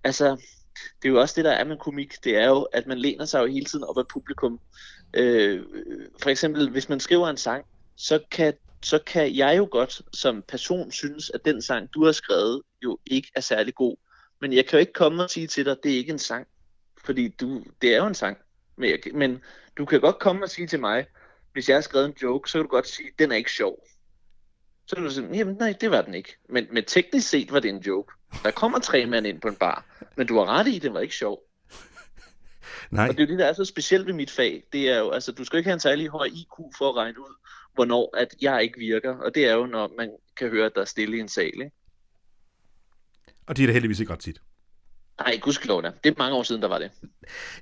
altså, 0.05 0.25
det 1.01 1.07
er 1.07 1.09
jo 1.09 1.21
også 1.21 1.33
det, 1.35 1.45
der 1.45 1.51
er 1.51 1.63
med 1.63 1.77
komik, 1.77 2.23
det 2.23 2.37
er 2.37 2.47
jo, 2.47 2.61
at 2.61 2.87
man 2.87 2.97
læner 2.97 3.25
sig 3.25 3.41
jo 3.41 3.45
hele 3.45 3.65
tiden 3.65 3.83
op 3.83 3.97
af 3.97 4.07
publikum. 4.07 4.59
Øh, 5.13 5.63
for 6.21 6.29
eksempel, 6.29 6.69
hvis 6.69 6.89
man 6.89 6.99
skriver 6.99 7.29
en 7.29 7.37
sang, 7.37 7.65
så 7.95 8.19
kan, 8.31 8.53
så 8.83 8.99
kan 8.99 9.35
jeg 9.35 9.57
jo 9.57 9.67
godt 9.71 10.01
som 10.13 10.43
person 10.47 10.91
synes, 10.91 11.29
at 11.29 11.45
den 11.45 11.61
sang, 11.61 11.89
du 11.93 12.05
har 12.05 12.11
skrevet, 12.11 12.61
jo 12.83 12.97
ikke 13.05 13.31
er 13.35 13.41
særlig 13.41 13.75
god. 13.75 13.97
Men 14.41 14.53
jeg 14.53 14.65
kan 14.65 14.77
jo 14.77 14.79
ikke 14.79 14.93
komme 14.93 15.23
og 15.23 15.29
sige 15.29 15.47
til 15.47 15.65
dig, 15.65 15.71
at 15.71 15.77
det 15.83 15.93
er 15.93 15.97
ikke 15.97 16.11
en 16.11 16.19
sang. 16.19 16.47
Fordi 17.05 17.27
du, 17.27 17.63
det 17.81 17.93
er 17.93 17.97
jo 17.97 18.07
en 18.07 18.15
sang. 18.15 18.37
Men, 18.77 18.89
jeg, 18.89 18.99
men 19.13 19.41
du 19.77 19.85
kan 19.85 20.01
godt 20.01 20.19
komme 20.19 20.43
og 20.43 20.49
sige 20.49 20.67
til 20.67 20.79
mig, 20.79 21.05
hvis 21.53 21.69
jeg 21.69 21.75
har 21.75 21.81
skrevet 21.81 22.05
en 22.05 22.15
joke, 22.21 22.49
så 22.49 22.57
kan 22.57 22.63
du 22.63 22.69
godt 22.69 22.87
sige, 22.87 23.07
at 23.07 23.19
den 23.19 23.31
er 23.31 23.35
ikke 23.35 23.51
sjov. 23.51 23.87
Så 24.87 24.95
er 24.97 25.01
du 25.01 25.09
sådan, 25.09 25.35
jamen 25.35 25.55
nej, 25.55 25.73
det 25.81 25.91
var 25.91 26.01
den 26.01 26.13
ikke. 26.13 26.37
Men, 26.49 26.67
men 26.71 26.85
teknisk 26.85 27.29
set 27.29 27.51
var 27.51 27.59
det 27.59 27.69
en 27.69 27.81
joke. 27.81 28.13
Der 28.43 28.51
kommer 28.51 28.79
tre 28.79 29.05
mænd 29.05 29.27
ind 29.27 29.41
på 29.41 29.47
en 29.47 29.55
bar. 29.55 29.85
Men 30.15 30.27
du 30.27 30.37
har 30.37 30.45
ret 30.45 30.67
i, 30.67 30.79
det 30.79 30.93
var 30.93 30.99
ikke 30.99 31.15
sjov. 31.15 31.39
Nej. 32.91 33.07
Og 33.07 33.17
det 33.17 33.23
er 33.23 33.27
jo 33.27 33.31
det, 33.31 33.39
der 33.39 33.45
er 33.45 33.53
så 33.53 33.65
specielt 33.65 34.05
ved 34.05 34.13
mit 34.13 34.31
fag. 34.31 34.63
Det 34.73 34.89
er 34.89 34.99
jo, 34.99 35.09
altså, 35.09 35.31
du 35.31 35.43
skal 35.43 35.57
ikke 35.57 35.67
have 35.67 35.73
en 35.73 35.79
særlig 35.79 36.09
høj 36.09 36.25
IQ 36.25 36.77
for 36.77 36.89
at 36.89 36.95
regne 36.95 37.19
ud, 37.19 37.35
hvornår 37.73 38.17
at 38.17 38.35
jeg 38.41 38.63
ikke 38.63 38.79
virker. 38.79 39.17
Og 39.17 39.35
det 39.35 39.45
er 39.45 39.53
jo, 39.53 39.65
når 39.65 39.91
man 39.97 40.11
kan 40.37 40.49
høre, 40.49 40.65
at 40.65 40.71
der 40.75 40.81
er 40.81 40.85
stille 40.85 41.17
i 41.17 41.19
en 41.19 41.29
sal. 41.29 41.45
Ikke? 41.45 41.71
Og 43.47 43.57
det 43.57 43.63
er 43.63 43.67
da 43.67 43.73
heldigvis 43.73 43.99
ikke 43.99 44.13
ret 44.13 44.19
tit. 44.19 44.41
Nej, 45.19 45.37
gudskelov 45.41 45.83
da. 45.83 45.91
Det 46.03 46.09
er 46.11 46.15
mange 46.17 46.37
år 46.37 46.43
siden, 46.43 46.61
der 46.61 46.67
var 46.67 46.79
det. 46.79 46.91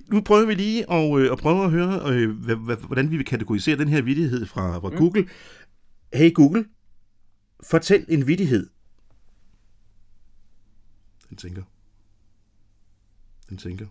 Nu 0.08 0.22
prøver 0.22 0.46
vi 0.46 0.54
lige 0.54 0.92
at, 0.92 1.20
øh, 1.20 1.32
at 1.32 1.38
prøve 1.38 1.64
at 1.64 1.72
høre, 1.72 2.02
øh, 2.14 2.30
hvordan 2.86 3.12
vi 3.12 3.18
vil 3.18 3.26
kategorisere 3.26 3.78
den 3.78 3.88
her 3.88 4.02
vidighed 4.02 4.46
fra, 4.46 4.80
fra 4.80 4.90
mm. 4.90 4.98
Google. 4.98 5.30
Hey 6.14 6.34
Google, 6.34 6.66
fortæl 7.64 8.06
en 8.08 8.28
vidighed. 8.28 8.70
Den 11.34 11.38
tænker. 11.38 11.64
Den 13.50 13.58
tænker. 13.58 13.88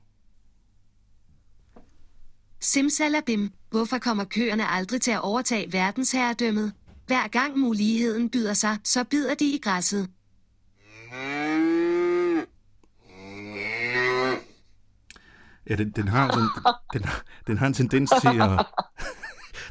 Simsalabim. 2.60 3.52
Hvorfor 3.70 3.98
kommer 3.98 4.24
køerne 4.24 4.66
aldrig 4.68 5.00
til 5.00 5.10
at 5.10 5.20
overtage 5.20 5.72
verdensherredømmet? 5.72 6.72
Hver 7.06 7.28
gang 7.28 7.58
muligheden 7.58 8.30
byder 8.30 8.54
sig, 8.54 8.78
så 8.84 9.04
bider 9.04 9.34
de 9.34 9.44
i 9.44 9.58
græsset. 9.58 10.10
Ja, 15.70 15.76
den, 15.76 15.90
den, 15.90 16.08
har, 16.08 16.30
den, 16.30 16.48
den, 16.92 17.08
den 17.46 17.58
har 17.58 17.66
en 17.66 17.74
tendens 17.74 18.12
til 18.20 18.40
at, 18.40 18.66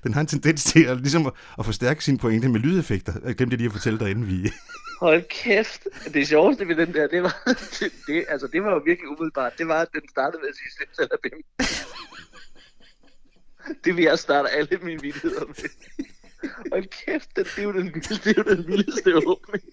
den 0.04 0.14
har 0.14 0.22
en 0.22 0.28
tendens 0.28 0.64
til 0.64 0.84
at, 0.84 0.98
ligesom 0.98 1.28
at, 1.28 1.34
at 1.60 1.66
forstærke 1.66 2.04
sine 2.04 2.18
pointe 2.18 2.50
med 2.50 2.60
lydeffekter. 2.60 3.14
Jeg 3.26 3.36
glemte 3.36 3.58
lige 3.58 3.66
at 3.66 3.74
fortælle 3.74 4.00
dig, 4.00 4.12
inden 4.12 4.28
vi... 4.28 4.52
Hold 5.00 5.24
kæft. 5.30 5.88
Det 6.14 6.28
sjoveste 6.28 6.68
ved 6.68 6.76
den 6.76 6.94
der, 6.94 7.08
det 7.08 7.24
var, 7.24 7.38
det, 7.46 7.92
det, 8.08 8.26
altså, 8.30 8.48
det 8.48 8.64
var 8.64 8.72
jo 8.72 8.82
virkelig 8.86 9.10
umiddelbart. 9.10 9.58
Det 9.58 9.68
var, 9.68 9.82
at 9.82 9.88
den 9.94 10.10
startede 10.10 10.42
med 10.42 10.50
at 10.50 10.56
sige 10.56 10.72
slips 10.78 11.00
eller 11.00 11.18
bim. 11.24 11.42
det 13.84 13.96
vil 13.96 14.04
jeg 14.04 14.20
starte 14.20 14.50
alle 14.50 14.78
mine 14.82 15.02
vildheder 15.02 15.46
med. 15.46 15.70
Hold 16.72 17.06
kæft, 17.06 17.36
det, 17.36 17.46
det, 17.56 17.60
er 17.60 17.64
jo 17.64 17.72
den, 17.72 17.94
det 17.94 18.28
er 18.28 18.34
jo 18.38 18.56
den 18.56 18.68
vildeste 18.68 19.16
åbning. 19.16 19.64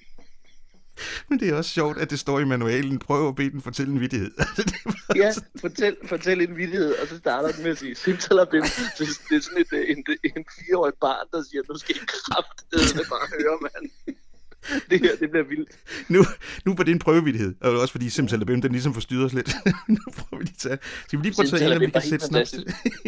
Men 1.29 1.41
det 1.41 1.49
er 1.49 1.55
også 1.55 1.71
sjovt, 1.71 1.99
at 1.99 2.11
det 2.11 2.19
står 2.19 2.41
i 2.41 2.45
manualen. 2.45 2.99
Prøv 2.99 3.29
at 3.29 3.35
bede 3.35 3.51
den 3.51 3.61
fortælle 3.61 3.93
en 3.93 4.01
vidighed. 4.01 4.31
ja, 5.17 5.33
fortæl, 5.61 5.97
fortæl 6.05 6.41
en 6.41 6.57
vidighed, 6.57 6.95
og 6.95 7.09
så 7.09 7.19
starter 7.19 7.53
den 7.53 7.63
med 7.63 7.71
at 7.71 7.79
sige 7.79 7.95
simsalabim. 7.95 8.65
Så 8.65 9.19
det 9.31 9.37
er 9.37 9.41
sådan 9.41 9.59
et, 9.59 9.91
en, 9.91 10.05
en 10.25 10.45
fireårig 10.59 10.95
barn, 11.01 11.27
der 11.33 11.43
siger, 11.51 11.63
nu 11.69 11.79
skal 11.79 11.97
I 11.97 11.99
kraftedeme 12.07 13.05
bare 13.09 13.27
høre, 13.41 13.59
mand. 13.63 13.91
Det 14.91 15.01
her, 15.01 15.17
det 15.17 15.31
bliver 15.31 15.45
vildt. 15.45 15.71
Nu, 16.09 16.25
nu 16.65 16.75
på 16.75 16.83
din 16.83 16.99
prøvevidighed, 16.99 17.55
og 17.61 17.81
også 17.81 17.93
fordi 17.93 18.11
simsalabim, 18.11 18.63
den 18.63 18.73
ligesom 18.73 18.95
forstyrrer 18.95 19.25
os 19.25 19.33
lidt. 19.33 19.57
nu 19.89 19.99
prøver 20.17 20.39
vi 20.39 20.45
lige 20.45 20.57
tage, 20.59 20.79
skal 21.07 21.19
vi 21.19 21.25
lige 21.25 21.35
prøve 21.35 21.45
at 21.45 21.51
tage 21.51 21.67
en, 21.67 21.77
om 21.77 21.81
vi 21.81 21.91
kan 21.91 22.03
sætte 22.03 22.27
snaps 22.27 22.55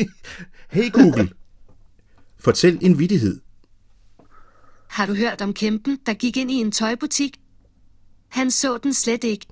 Hey 0.76 0.92
Google, 0.92 1.30
fortæl 2.38 2.78
en 2.80 2.98
vidighed. 2.98 3.40
Har 4.88 5.06
du 5.06 5.14
hørt 5.14 5.42
om 5.42 5.54
kæmpen, 5.54 5.98
der 6.06 6.14
gik 6.14 6.36
ind 6.36 6.50
i 6.50 6.54
en 6.54 6.72
tøjbutik 6.72 7.36
han 8.30 8.50
så 8.50 8.78
den 8.78 8.94
slet 8.94 9.24
ikke. 9.24 9.46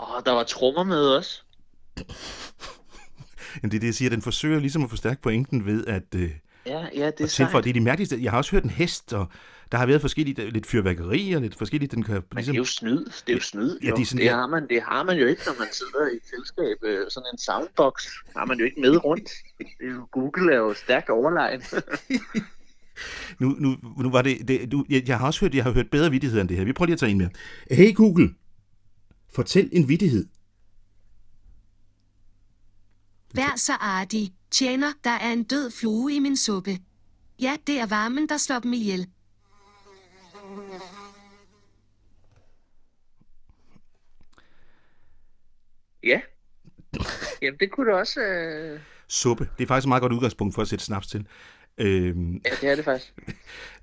Åh, 0.00 0.22
der 0.26 0.32
var 0.32 0.44
trommer 0.44 0.84
med 0.84 1.08
også. 1.08 1.42
Jamen, 3.62 3.70
det 3.70 3.76
er 3.76 3.80
det, 3.80 3.86
jeg 3.86 3.94
siger. 3.94 4.10
Den 4.10 4.22
forsøger 4.22 4.60
ligesom 4.60 4.84
at 4.84 4.90
forstærke 4.90 5.22
pointen 5.22 5.66
ved 5.66 5.86
at, 5.86 6.14
øh, 6.14 6.30
ja, 6.66 6.86
ja, 6.94 7.06
det 7.06 7.20
er 7.20 7.26
tilføje. 7.26 7.62
Det 7.62 7.70
er 7.70 7.74
de 7.74 7.80
mærkeligste. 7.80 8.18
Jeg 8.22 8.30
har 8.30 8.38
også 8.38 8.50
hørt 8.50 8.64
en 8.64 8.70
hest, 8.70 9.12
og 9.12 9.26
der 9.72 9.78
har 9.78 9.86
været 9.86 10.00
forskellige, 10.00 10.42
øh, 10.42 10.52
lidt 10.52 10.66
fyrværkeri 10.66 11.32
og 11.32 11.42
lidt 11.42 11.54
forskelligt. 11.54 11.92
Den 11.92 12.02
kan, 12.02 12.14
ligesom... 12.14 12.32
Men 12.34 12.44
det 12.44 12.54
er 12.54 12.58
jo 12.58 12.64
snyd. 12.64 13.04
Det 13.04 13.28
er 13.28 13.32
jo 13.32 13.40
snyd. 13.40 13.78
Ja, 13.82 13.90
det, 13.90 14.02
er 14.02 14.06
sådan, 14.06 14.22
det, 14.22 14.30
har 14.30 14.46
man, 14.46 14.68
det 14.68 14.82
har 14.82 15.02
man 15.02 15.18
jo 15.18 15.26
ikke, 15.26 15.42
når 15.46 15.54
man 15.58 15.68
sidder 15.72 16.06
i 16.12 16.16
et 16.16 16.22
selskab. 16.24 16.76
Øh, 16.82 17.10
sådan 17.10 17.26
en 17.32 17.38
soundbox 17.38 18.06
har 18.36 18.44
man 18.44 18.58
jo 18.58 18.64
ikke 18.64 18.80
med 18.80 19.04
rundt. 19.04 19.30
Det 19.58 19.66
er 19.80 19.94
jo, 19.94 20.08
Google 20.12 20.52
er 20.52 20.58
jo 20.58 20.74
stærkt 20.74 21.10
overlegen. 21.10 21.62
nu, 23.38 23.48
nu, 23.48 23.76
nu 23.98 24.10
var 24.10 24.22
det, 24.22 24.48
det 24.48 24.72
du, 24.72 24.84
jeg, 24.88 25.08
jeg 25.08 25.18
har 25.18 25.26
også 25.26 25.40
hørt, 25.40 25.54
jeg 25.54 25.64
har 25.64 25.72
hørt 25.72 25.90
bedre 25.90 26.10
vidigheder 26.10 26.40
end 26.40 26.48
det 26.48 26.56
her. 26.56 26.64
Vi 26.64 26.72
prøver 26.72 26.86
lige 26.86 26.92
at 26.92 27.00
tage 27.00 27.10
en 27.10 27.18
mere. 27.18 27.30
Hey 27.70 27.94
Google, 27.94 28.34
fortæl 29.34 29.68
en 29.72 29.88
vidighed. 29.88 30.26
Vær 33.34 33.56
så 33.56 33.72
artig. 33.72 34.32
Tjener, 34.50 34.92
der 35.04 35.10
er 35.10 35.32
en 35.32 35.42
død 35.42 35.70
flue 35.70 36.14
i 36.14 36.18
min 36.18 36.36
suppe. 36.36 36.78
Ja, 37.40 37.56
det 37.66 37.80
er 37.80 37.86
varmen, 37.86 38.28
der 38.28 38.36
slår 38.36 38.58
dem 38.58 38.72
ihjel. 38.72 39.06
Ja. 46.02 46.20
Jamen, 47.42 47.58
det 47.60 47.70
kunne 47.70 47.90
du 47.90 47.96
også... 47.96 48.20
Øh... 48.20 48.80
Suppe. 49.08 49.48
Det 49.58 49.64
er 49.64 49.68
faktisk 49.68 49.86
et 49.86 49.88
meget 49.88 50.00
godt 50.00 50.12
udgangspunkt 50.12 50.54
for 50.54 50.62
at 50.62 50.68
sætte 50.68 50.84
snaps 50.84 51.06
til. 51.06 51.26
Øhm, 51.78 52.34
Ja, 52.34 52.50
det 52.60 52.70
er 52.70 52.74
det 52.74 52.84
faktisk. 52.84 53.14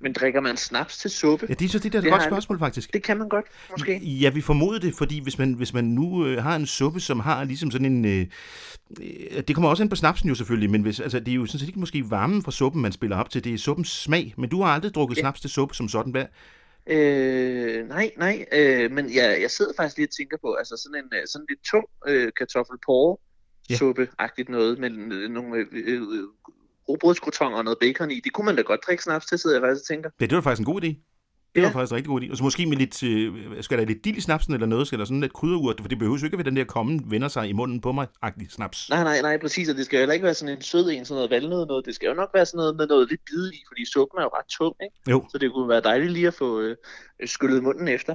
Men 0.00 0.12
drikker 0.12 0.40
man 0.40 0.56
snaps 0.56 0.98
til 0.98 1.10
suppe? 1.10 1.46
ja, 1.48 1.54
det 1.54 1.64
er 1.64 1.68
så 1.68 1.78
det 1.78 1.92
der 1.92 1.98
er 1.98 2.02
et 2.02 2.10
godt 2.10 2.22
spørgsmål, 2.22 2.58
faktisk. 2.58 2.92
Det 2.92 3.02
kan 3.02 3.18
man 3.18 3.28
godt, 3.28 3.46
måske. 3.70 3.98
Ja, 3.98 4.30
vi 4.30 4.40
formoder 4.40 4.78
det, 4.80 4.94
fordi 4.94 5.20
hvis 5.22 5.38
man, 5.38 5.52
hvis 5.52 5.72
man 5.74 5.84
nu 5.84 6.26
øh, 6.26 6.42
har 6.42 6.56
en 6.56 6.66
suppe, 6.66 7.00
som 7.00 7.20
har 7.20 7.44
ligesom 7.44 7.70
sådan 7.70 7.84
en... 7.92 8.04
Øh, 8.04 8.26
øh, 9.00 9.42
det 9.48 9.54
kommer 9.54 9.70
også 9.70 9.82
ind 9.82 9.90
på 9.90 9.96
snapsen 9.96 10.28
jo 10.28 10.34
selvfølgelig, 10.34 10.70
men 10.70 10.82
hvis, 10.82 11.00
altså, 11.00 11.20
det 11.20 11.28
er 11.28 11.34
jo 11.34 11.46
sådan 11.46 11.58
set 11.60 11.66
ikke 11.68 11.80
måske 11.80 12.10
varmen 12.10 12.42
fra 12.42 12.52
suppen, 12.52 12.82
man 12.82 12.92
spiller 12.92 13.16
op 13.16 13.30
til, 13.30 13.44
det 13.44 13.54
er 13.54 13.58
suppens 13.58 13.88
smag. 14.02 14.34
Men 14.38 14.50
du 14.50 14.62
har 14.62 14.74
aldrig 14.74 14.94
drukket 14.94 15.16
Ja. 15.16 15.20
snaps 15.20 15.40
til 15.40 15.50
suppe 15.50 15.74
som 15.74 15.88
sådan. 15.88 16.12
Hvad? 16.12 16.24
Øh, 16.86 17.88
nej, 17.88 18.10
nej, 18.18 18.44
øh, 18.52 18.90
men 18.92 19.14
jeg, 19.14 19.38
jeg 19.42 19.50
sidder 19.50 19.72
faktisk 19.76 19.96
lige 19.96 20.06
og 20.06 20.10
tænker 20.18 20.36
på, 20.42 20.52
altså 20.54 20.76
sådan 20.76 21.04
en 21.04 21.18
øh, 21.18 21.26
sådan 21.26 21.46
lidt 21.48 21.60
tung 21.70 21.84
øh, 22.08 22.32
kartoffelporre 22.38 23.16
suppe-agtigt 23.72 24.48
noget 24.48 24.78
med 24.78 24.90
øh, 25.12 25.30
nogle 25.30 25.56
øh, 25.56 25.66
øh, 25.72 26.02
rugbrødskrotonger 26.88 27.58
og 27.58 27.64
noget 27.64 27.78
bacon 27.80 28.10
i. 28.10 28.20
Det 28.24 28.32
kunne 28.32 28.44
man 28.44 28.56
da 28.56 28.62
godt 28.62 28.80
drikke 28.86 29.02
snaps 29.02 29.26
til, 29.26 29.38
sidder 29.38 29.56
jeg 29.56 29.62
faktisk 29.62 29.82
og 29.82 29.86
tænker. 29.94 30.10
Ja, 30.20 30.26
det 30.26 30.34
var 30.36 30.40
faktisk 30.42 30.60
en 30.68 30.72
god 30.74 30.82
idé. 30.84 31.10
Det 31.54 31.62
var 31.62 31.68
Ja. 31.68 31.74
faktisk 31.74 31.92
en 31.92 31.96
rigtig 31.96 32.08
god 32.08 32.20
idé. 32.22 32.30
Og 32.30 32.36
så 32.36 32.42
måske 32.44 32.66
med 32.66 32.76
lidt, 32.76 33.02
øh, 33.02 33.62
skal 33.62 33.78
der 33.78 33.84
lidt 33.84 34.04
dild 34.04 34.16
i 34.16 34.20
snapsen 34.20 34.54
eller 34.54 34.66
noget, 34.66 34.86
skal 34.86 34.98
der 34.98 35.04
sådan 35.04 35.20
lidt 35.20 35.32
krydderurt, 35.32 35.80
for 35.80 35.88
det 35.88 35.98
behøver 35.98 36.18
jo 36.18 36.24
ikke 36.24 36.34
at 36.34 36.38
være 36.38 36.44
den 36.50 36.56
der 36.56 36.64
kommen 36.64 37.10
vender 37.10 37.28
sig 37.28 37.48
i 37.48 37.52
munden 37.52 37.80
på 37.80 37.92
mig-agtig 37.92 38.50
snaps. 38.50 38.90
Nej, 38.90 39.02
nej, 39.04 39.22
nej, 39.22 39.38
præcis, 39.38 39.68
og 39.68 39.76
det 39.76 39.84
skal 39.86 39.96
jo 39.96 40.00
heller 40.00 40.12
ikke 40.12 40.24
være 40.24 40.34
sådan 40.34 40.56
en 40.56 40.62
sød 40.62 40.90
en, 40.90 41.04
sådan 41.04 41.14
noget 41.16 41.30
valnød 41.30 41.66
noget. 41.66 41.86
Det 41.86 41.94
skal 41.94 42.06
jo 42.08 42.14
nok 42.14 42.30
være 42.34 42.46
sådan 42.46 42.58
noget 42.58 42.76
med 42.76 42.86
noget 42.86 43.08
lidt 43.10 43.20
bid 43.26 43.52
i, 43.52 43.64
fordi 43.68 43.84
suppen 43.92 44.18
er 44.18 44.22
jo 44.22 44.28
ret 44.28 44.46
tung, 44.58 44.74
ikke? 44.84 45.10
Jo, 45.10 45.24
Så 45.32 45.38
det 45.38 45.52
kunne 45.52 45.68
være 45.68 45.80
dejligt 45.80 46.12
lige 46.12 46.26
at 46.26 46.34
få 46.34 46.60
øh, 46.60 46.76
skyllet 47.26 47.62
munden 47.62 47.88
efter. 47.88 48.14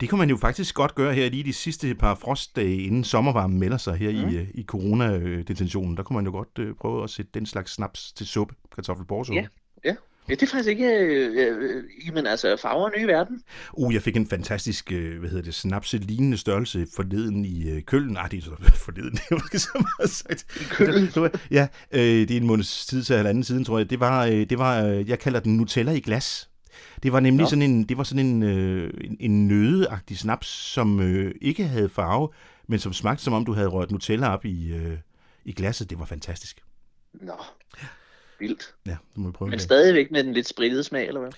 Det 0.00 0.08
kan 0.08 0.18
man 0.18 0.30
jo 0.30 0.36
faktisk 0.36 0.74
godt 0.74 0.94
gøre 0.94 1.14
her 1.14 1.30
lige 1.30 1.44
de 1.44 1.52
sidste 1.52 1.94
par 1.94 2.14
frostdage, 2.14 2.82
inden 2.82 3.04
sommervarmen 3.04 3.58
melder 3.58 3.76
sig 3.76 3.94
her 3.94 4.10
mm. 4.10 4.28
i, 4.28 4.36
øh, 4.36 4.48
i 4.54 4.64
coronadetentionen. 4.64 5.96
Der 5.96 6.02
kunne 6.02 6.14
man 6.14 6.24
jo 6.24 6.32
godt 6.32 6.58
øh, 6.58 6.74
prøve 6.74 7.04
at 7.04 7.10
sætte 7.10 7.30
den 7.34 7.46
slags 7.46 7.72
snaps 7.72 8.12
til 8.12 8.26
suppe, 8.26 8.54
kartoffelborsuppe. 8.74 9.40
Ja. 9.40 9.46
Ja, 10.30 10.34
det 10.34 10.42
er 10.42 10.46
faktisk 10.46 10.68
ikke... 10.68 10.86
Øh, 10.86 11.36
øh, 11.36 11.84
jamen 12.06 12.26
altså, 12.26 12.56
farver 12.62 12.88
en 12.88 13.02
ny 13.02 13.04
verden. 13.04 13.42
Uh, 13.72 13.94
jeg 13.94 14.02
fik 14.02 14.16
en 14.16 14.26
fantastisk, 14.26 14.92
øh, 14.92 15.18
hvad 15.18 15.30
hedder 15.30 15.44
det, 15.44 15.54
snapse 15.54 15.98
lignende 15.98 16.36
størrelse 16.36 16.86
forleden 16.96 17.44
i 17.44 17.70
øh, 17.70 17.82
Køln. 17.82 18.12
Nej, 18.12 18.28
det 18.28 18.38
er 18.38 18.42
så 18.42 18.50
forleden, 18.84 19.12
det 19.12 19.22
er 19.30 19.34
måske 19.34 19.58
så 19.58 19.84
meget 19.98 20.10
sagt. 20.10 20.46
Køln? 20.70 21.10
Var, 21.14 21.40
ja, 21.50 21.68
øh, 21.92 22.00
det 22.00 22.30
er 22.30 22.36
en 22.36 22.46
måneds 22.46 22.86
tid 22.86 23.02
til 23.02 23.16
halvanden 23.16 23.44
siden, 23.44 23.64
tror 23.64 23.78
jeg. 23.78 23.90
Det 23.90 24.00
var, 24.00 24.26
øh, 24.26 24.32
det 24.32 24.58
var 24.58 24.82
øh, 24.82 25.08
jeg 25.08 25.18
kalder 25.18 25.40
den 25.40 25.56
Nutella 25.56 25.92
i 25.92 26.00
glas. 26.00 26.49
Det 27.02 27.12
var 27.12 27.20
nemlig 27.20 27.44
Nå. 27.44 27.48
sådan 27.48 27.62
en, 27.62 27.84
det 27.84 27.96
var 27.96 28.04
sådan 28.04 28.26
en, 28.26 28.42
øh, 28.42 28.94
en, 29.04 29.16
en 29.20 29.48
nødeagtig 29.48 30.18
snaps, 30.18 30.46
som 30.46 31.00
øh, 31.00 31.34
ikke 31.40 31.64
havde 31.64 31.88
farve, 31.88 32.28
men 32.66 32.78
som 32.78 32.92
smagte 32.92 33.24
som 33.24 33.32
om 33.32 33.44
du 33.44 33.52
havde 33.52 33.68
rørt 33.68 33.90
Nutella 33.90 34.32
op 34.32 34.44
i, 34.44 34.72
øh, 34.72 34.98
i 35.44 35.52
glasset. 35.52 35.90
Det 35.90 35.98
var 35.98 36.04
fantastisk. 36.04 36.60
Nå, 37.12 37.32
vildt. 38.38 38.74
Ja, 38.86 38.90
det 38.90 39.16
må 39.16 39.28
vi 39.28 39.32
prøve. 39.32 39.46
Men 39.46 39.54
en 39.54 39.58
dag. 39.58 39.64
stadigvæk 39.64 40.10
med 40.10 40.24
den 40.24 40.32
lidt 40.32 40.48
sprittede 40.48 40.84
smag, 40.84 41.08
eller 41.08 41.20
hvad? 41.20 41.30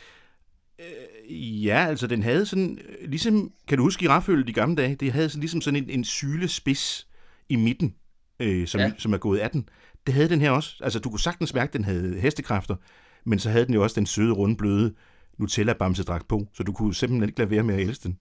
Ja, 1.31 1.87
altså 1.89 2.07
den 2.07 2.23
havde 2.23 2.47
sådan, 2.47 2.79
øh, 2.89 3.11
ligesom, 3.11 3.53
kan 3.69 3.79
du 3.79 3.85
huske 3.85 4.01
girafføl 4.01 4.47
de 4.47 4.53
gamle 4.53 4.77
dage? 4.77 4.95
Det 4.95 5.13
havde 5.13 5.29
sådan, 5.29 5.41
ligesom 5.41 5.61
sådan 5.61 5.83
en, 5.83 5.91
en 5.91 6.05
sylespids 6.05 7.07
i 7.49 7.57
midten, 7.57 7.95
øh, 8.41 8.67
som. 8.67 8.81
Ja. 8.81 8.93
som 8.99 9.13
er 9.13 9.19
gået 9.19 9.39
af 9.39 9.51
den. 9.51 9.69
Det 10.07 10.15
havde 10.15 10.29
den 10.29 10.41
her 10.41 10.51
også. 10.51 10.77
Altså 10.81 10.99
du 10.99 11.11
kunne 11.11 11.21
sagtens 11.21 11.55
mærke, 11.55 11.69
at 11.69 11.73
den 11.73 11.85
havde 11.85 12.21
hestekræfter, 12.21 12.77
men 13.25 13.39
så 13.39 13.51
havde 13.51 13.67
den 13.67 13.75
jo 13.75 13.83
også 13.83 13.95
den 13.95 14.07
søde, 14.07 14.33
runde, 14.33 14.57
bløde 14.57 14.95
Nutella-bamsedragt 15.39 16.29
på, 16.29 16.47
så 16.55 16.62
du 16.62 16.73
kunne 16.73 16.95
simpelthen 16.95 17.29
ikke 17.29 17.39
lade 17.39 17.51
være 17.51 17.62
med 17.62 17.75
at 17.75 17.81
elske 17.81 18.03
den. 18.03 18.19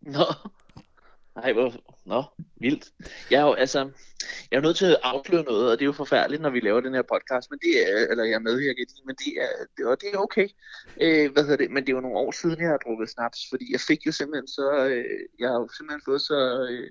Nå. 0.00 0.24
Nej, 1.42 1.52
hvor... 1.52 1.72
Nå, 2.06 2.24
vildt. 2.60 2.84
Jeg 3.30 3.40
er 3.40 3.46
jo, 3.46 3.52
altså, 3.52 3.90
jeg 4.50 4.56
er 4.56 4.60
nødt 4.60 4.76
til 4.76 4.86
at 4.86 4.98
afsløre 5.02 5.42
noget, 5.42 5.70
og 5.70 5.78
det 5.78 5.82
er 5.82 5.86
jo 5.86 5.92
forfærdeligt, 5.92 6.42
når 6.42 6.50
vi 6.50 6.60
laver 6.60 6.80
den 6.80 6.94
her 6.94 7.02
podcast, 7.02 7.50
men 7.50 7.58
det 7.58 7.72
er, 7.88 8.06
eller 8.10 8.24
jeg 8.24 8.42
medvirker 8.42 8.82
i 8.82 9.02
men 9.06 9.14
det 9.14 9.32
er, 9.40 9.64
det, 9.76 9.86
og 9.86 10.00
det 10.00 10.08
er 10.14 10.18
okay. 10.18 10.48
Øh, 11.00 11.32
hvad 11.32 11.42
hedder 11.42 11.56
det? 11.56 11.70
Men 11.70 11.82
det 11.82 11.92
er 11.92 11.96
jo 11.96 12.00
nogle 12.00 12.18
år 12.18 12.30
siden, 12.30 12.60
jeg 12.60 12.68
har 12.68 12.76
drukket 12.76 13.08
snaps, 13.10 13.38
fordi 13.50 13.72
jeg 13.72 13.80
fik 13.80 14.06
jo 14.06 14.12
simpelthen 14.12 14.48
så, 14.48 14.86
øh, 14.90 15.04
jeg 15.38 15.48
har 15.48 15.58
jo 15.60 15.68
simpelthen 15.76 16.02
fået 16.04 16.20
så, 16.20 16.68
øh, 16.70 16.90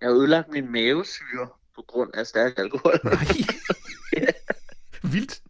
jeg 0.00 0.08
har 0.08 0.16
ødelagt 0.16 0.48
min 0.48 0.72
mavesyre 0.72 1.48
på 1.74 1.82
grund 1.82 2.10
af 2.14 2.26
stærk 2.26 2.58
alkohol. 2.58 3.00
Nej. 3.04 3.26
Vildt. 5.12 5.42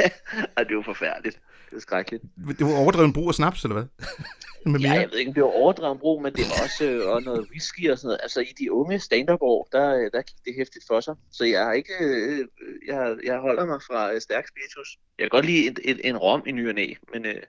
ja, 0.00 0.08
og 0.56 0.64
det 0.64 0.70
er 0.70 0.80
jo 0.80 0.82
forfærdeligt. 0.82 1.40
Det 1.72 1.78
er 1.78 1.80
skrækkeligt. 1.80 2.22
Det 2.58 2.66
var 2.66 2.76
overdreven 2.76 3.12
brug 3.12 3.28
af 3.28 3.34
snaps, 3.34 3.62
eller 3.64 3.74
hvad? 3.74 3.84
Med 4.72 4.80
Ja, 4.80 4.88
mere? 4.88 5.00
jeg 5.00 5.08
ved 5.10 5.18
ikke, 5.18 5.28
om 5.28 5.34
det 5.34 5.42
var 5.42 5.48
overdrevet 5.48 6.00
brug, 6.00 6.22
men 6.22 6.32
det 6.32 6.44
var 6.44 6.64
også 6.64 6.84
øh, 6.84 7.08
og 7.08 7.22
noget 7.22 7.46
whisky 7.50 7.90
og 7.90 7.98
sådan 7.98 8.06
noget. 8.06 8.20
Altså 8.22 8.40
i 8.40 8.52
de 8.58 8.72
unge 8.72 8.98
stand-up-år, 8.98 9.68
der, 9.72 9.96
øh, 9.96 10.10
der 10.12 10.22
gik 10.22 10.36
det 10.44 10.54
hæftigt 10.56 10.84
for 10.86 11.00
sig. 11.00 11.14
Så 11.30 11.44
jeg 11.44 11.64
har 11.64 11.72
ikke, 11.72 11.92
øh, 12.00 12.46
jeg, 12.86 13.16
jeg 13.24 13.38
holder 13.38 13.64
mig 13.66 13.80
fra 13.82 14.12
øh, 14.12 14.20
stærk 14.20 14.48
spiritus. 14.48 14.98
Jeg 15.18 15.24
kan 15.24 15.28
godt 15.28 15.46
lide 15.46 15.66
et, 15.70 15.80
et, 15.84 16.00
en 16.04 16.16
rom 16.16 16.42
i 16.46 16.52
ny 16.52 16.68
og 16.68 16.74
næ, 16.74 16.94
men 17.12 17.26
øh, 17.26 17.42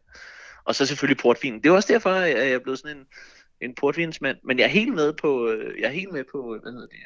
og 0.65 0.75
så 0.75 0.85
selvfølgelig 0.85 1.21
portvin. 1.21 1.55
Det 1.61 1.65
er 1.65 1.71
også 1.71 1.93
derfor, 1.93 2.09
at 2.09 2.29
jeg 2.29 2.51
er 2.51 2.59
blevet 2.59 2.79
sådan 2.79 2.97
en, 2.97 3.05
en 3.61 3.75
portvinsmand. 3.75 4.37
Men 4.43 4.59
jeg 4.59 4.65
er 4.65 4.69
helt 4.69 4.93
med 4.93 5.13
på, 5.13 5.49
øh, 5.49 5.79
jeg 5.81 5.87
er 5.87 5.93
helt 5.93 6.11
med 6.11 6.23
på, 6.31 6.57
hvad 6.61 6.71
hedder 6.71 6.87
det, 6.87 6.97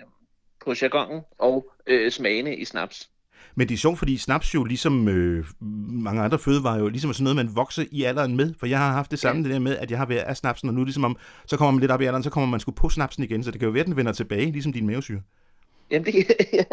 på 0.66 0.74
jargonen 0.82 1.22
og 1.40 1.72
øh, 1.88 2.12
smagene 2.12 2.56
i 2.56 2.66
snaps. 2.66 3.10
Men 3.56 3.68
det 3.70 3.74
er 3.74 3.78
sjovt, 3.78 4.00
fordi 4.00 4.18
snaps 4.18 4.54
jo 4.56 4.64
ligesom 4.64 5.08
øh, 5.08 5.46
mange 6.04 6.22
andre 6.22 6.40
fødevarer 6.40 6.80
jo 6.80 6.88
ligesom 6.90 7.10
er 7.10 7.14
sådan 7.14 7.24
noget, 7.24 7.36
man 7.36 7.56
vokser 7.56 7.86
i 7.92 8.04
alderen 8.04 8.36
med. 8.36 8.54
For 8.60 8.66
jeg 8.66 8.80
har 8.80 8.92
haft 8.92 9.12
det 9.12 9.20
samme, 9.20 9.40
Ja. 9.42 9.44
det 9.48 9.54
der 9.54 9.60
med, 9.60 9.78
at 9.78 9.92
jeg 9.92 10.00
har 10.00 10.06
været 10.06 10.20
af 10.22 10.38
snapsen, 10.38 10.70
og 10.70 10.76
nu 10.76 10.84
ligesom 10.84 11.04
om, 11.04 11.18
så 11.46 11.58
kommer 11.58 11.72
man 11.72 11.80
lidt 11.80 11.92
op 11.92 12.02
i 12.02 12.06
alderen, 12.06 12.24
så 12.24 12.30
kommer 12.30 12.48
man 12.50 12.60
sgu 12.60 12.72
på 12.72 12.90
snapsen 12.90 13.24
igen. 13.24 13.44
Så 13.44 13.52
det 13.52 13.60
kan 13.60 13.66
jo 13.68 13.72
være, 13.72 13.82
at 13.82 13.88
den 13.88 13.96
vender 13.96 14.12
tilbage, 14.12 14.52
ligesom 14.52 14.74
din 14.74 14.88
mavesyre. 14.88 15.22
Jamen, 15.92 16.06
det, 16.06 16.14
kan- 16.14 16.26
ja, 16.60 16.64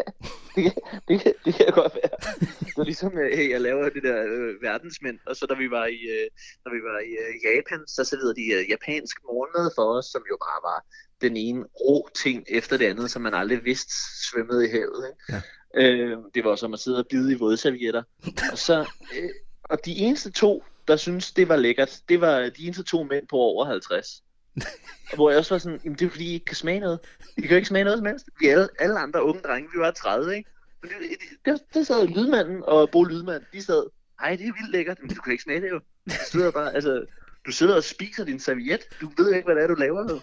det, 0.55 0.63
kan, 0.63 0.71
det, 1.07 1.21
kan, 1.21 1.33
det 1.45 1.55
kan 1.55 1.65
godt 1.73 1.93
være. 2.01 2.11
Det 2.59 2.73
var 2.77 2.83
ligesom, 2.83 3.11
øh, 3.17 3.49
jeg 3.49 3.61
laver 3.61 3.89
det 3.89 4.03
der 4.03 4.17
øh, 4.23 4.61
verdensmænd, 4.61 5.17
og 5.27 5.35
så 5.35 5.45
da 5.49 5.53
vi 5.63 5.71
var 5.71 5.85
i, 5.85 5.99
øh, 6.15 6.27
da 6.65 6.69
vi 6.75 6.79
var 6.89 6.99
i 7.09 7.11
øh, 7.23 7.33
Japan, 7.47 7.87
så 7.87 8.03
serverede 8.03 8.35
de 8.35 8.45
øh, 8.55 8.69
japansk 8.69 9.15
morgenmad 9.27 9.71
for 9.77 9.97
os, 9.97 10.05
som 10.05 10.21
jo 10.31 10.37
bare 10.47 10.59
var 10.71 10.79
den 11.21 11.37
ene 11.37 11.63
rå 11.81 12.09
ting 12.23 12.43
efter 12.49 12.77
det 12.77 12.85
andet, 12.85 13.11
som 13.11 13.21
man 13.21 13.33
aldrig 13.33 13.59
vidste 13.65 13.93
svømmede 14.29 14.67
i 14.67 14.71
havet. 14.71 15.01
Ikke? 15.09 15.23
Ja. 15.33 15.41
Øh, 15.75 16.17
det 16.35 16.43
var 16.43 16.55
som 16.55 16.73
at 16.73 16.79
sidde 16.79 16.99
og 16.99 17.07
bide 17.09 17.31
i 17.31 17.35
vådservietter. 17.35 18.03
Og, 18.51 18.57
så, 18.57 18.79
øh, 19.15 19.29
og 19.63 19.85
de 19.85 19.97
eneste 19.97 20.31
to, 20.31 20.63
der 20.87 20.95
synes 20.95 21.31
det 21.31 21.49
var 21.49 21.55
lækkert, 21.55 21.99
det 22.09 22.21
var 22.21 22.39
de 22.39 22.63
eneste 22.63 22.83
to 22.83 23.03
mænd 23.03 23.27
på 23.27 23.35
over 23.35 23.65
50. 23.65 24.23
Hvor 25.15 25.29
jeg 25.29 25.39
også 25.39 25.53
var 25.53 25.59
sådan, 25.59 25.79
jamen 25.83 25.99
det 25.99 26.05
er 26.05 26.09
fordi, 26.09 26.25
I 26.25 26.33
ikke 26.33 26.45
kan 26.45 26.55
smage 26.55 26.79
noget. 26.79 26.99
I 27.37 27.41
kan 27.41 27.49
jo 27.49 27.55
ikke 27.55 27.67
smage 27.67 27.83
noget 27.83 27.97
som 27.97 28.05
helst. 28.05 28.25
Vi 28.39 28.47
alle, 28.47 28.67
alle 28.79 28.99
andre 28.99 29.23
unge 29.23 29.41
drenge, 29.41 29.69
vi 29.73 29.79
var 29.79 29.91
30, 29.91 30.37
ikke? 30.37 30.49
Men 30.81 30.91
det, 30.91 31.17
det, 31.45 31.61
der 31.73 31.83
sad 31.83 32.07
Lydmanden 32.07 32.63
og 32.63 32.89
Bo 32.91 33.03
Lydmand, 33.03 33.43
de 33.53 33.61
sad, 33.61 33.89
ej, 34.21 34.35
det 34.35 34.47
er 34.47 34.53
vildt 34.53 34.71
lækkert, 34.71 34.97
men 35.01 35.09
du 35.15 35.21
kan 35.21 35.31
ikke 35.31 35.43
smage 35.43 35.61
det 35.61 35.69
jo. 35.69 35.79
Du 36.05 36.13
sidder 36.31 36.51
bare, 36.51 36.75
altså, 36.75 37.05
du 37.45 37.51
sidder 37.51 37.75
og 37.75 37.83
spiser 37.83 38.25
din 38.25 38.39
serviet. 38.39 38.81
Du 39.01 39.11
ved 39.17 39.33
ikke, 39.33 39.45
hvad 39.45 39.55
det 39.55 39.63
er, 39.63 39.67
du 39.67 39.73
laver. 39.73 40.19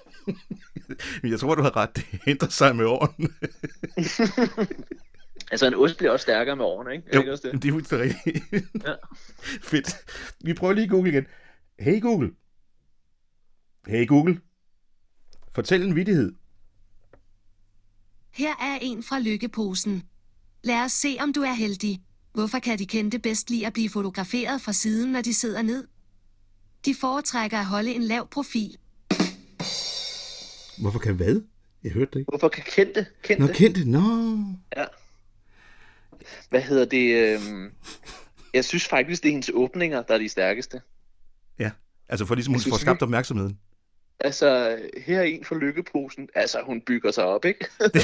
Men 1.22 1.30
jeg 1.32 1.40
tror, 1.40 1.54
du 1.54 1.62
har 1.62 1.76
ret. 1.76 1.96
Det 1.96 2.04
ændrer 2.26 2.48
sig 2.48 2.76
med 2.76 2.84
årene. 2.84 3.28
Altså, 5.52 5.66
en 5.66 5.74
ost 5.74 5.96
bliver 5.96 6.10
også 6.10 6.22
stærkere 6.22 6.56
med 6.56 6.64
årene, 6.64 6.92
ikke? 6.92 7.04
Er 7.06 7.12
det 7.12 7.18
ikke 7.18 7.32
også 7.32 7.50
det? 7.52 7.62
det 7.62 7.68
er 7.68 7.72
fuldstændig 7.72 8.14
rigtigt. 8.26 8.64
Ja. 8.86 8.94
Fedt. 9.70 9.96
Vi 10.44 10.54
prøver 10.54 10.72
lige 10.72 10.88
Google 10.88 11.10
igen. 11.10 11.26
Hey 11.78 12.00
Google. 12.00 12.30
Hey 13.86 14.06
Google. 14.08 14.40
Fortæl 15.54 15.82
en 15.82 15.96
vittighed. 15.96 16.32
Her 18.30 18.54
er 18.60 18.78
en 18.82 19.02
fra 19.02 19.18
lykkeposen. 19.18 20.02
Lad 20.64 20.84
os 20.84 20.92
se, 20.92 21.16
om 21.20 21.32
du 21.32 21.42
er 21.42 21.52
heldig. 21.52 22.02
Hvorfor 22.32 22.58
kan 22.58 22.78
de 22.78 22.86
kendte 22.86 23.18
bedst 23.18 23.50
lide 23.50 23.66
at 23.66 23.72
blive 23.72 23.90
fotograferet 23.90 24.60
fra 24.60 24.72
siden, 24.72 25.12
når 25.12 25.20
de 25.20 25.34
sidder 25.34 25.62
ned? 25.62 25.86
De 26.84 26.94
foretrækker 27.00 27.58
at 27.58 27.66
holde 27.66 27.94
en 27.94 28.02
lav 28.02 28.28
profil. 28.28 28.76
Hvorfor 30.80 30.98
kan 30.98 31.14
hvad? 31.14 31.42
Jeg 31.84 31.92
hørte 31.92 32.10
det 32.12 32.18
ikke. 32.18 32.30
Hvorfor 32.30 32.48
kan 32.48 32.64
kendte? 32.66 33.06
kendte? 33.22 33.46
Nå, 33.46 33.52
kendte. 33.52 33.90
Nå. 33.90 34.00
Ja. 34.76 34.84
Hvad 36.50 36.60
hedder 36.60 36.84
det? 36.84 37.34
Øhm... 37.34 37.70
Jeg 38.54 38.64
synes 38.64 38.88
faktisk, 38.88 39.22
det 39.22 39.28
er 39.28 39.32
hendes 39.32 39.50
åbninger, 39.54 40.02
der 40.02 40.14
er 40.14 40.18
de 40.18 40.28
stærkeste. 40.28 40.80
Ja. 41.58 41.70
Altså 42.08 42.26
for 42.26 42.34
ligesom 42.34 42.54
hun 42.54 42.60
får 42.60 42.76
skabt 42.76 43.02
opmærksomheden. 43.02 43.58
Altså, 44.20 44.78
her 45.06 45.18
er 45.18 45.22
en 45.22 45.44
for 45.44 45.54
lykkeposen. 45.54 46.28
Altså, 46.34 46.58
hun 46.66 46.80
bygger 46.86 47.10
sig 47.10 47.24
op, 47.24 47.44
ikke? 47.44 47.66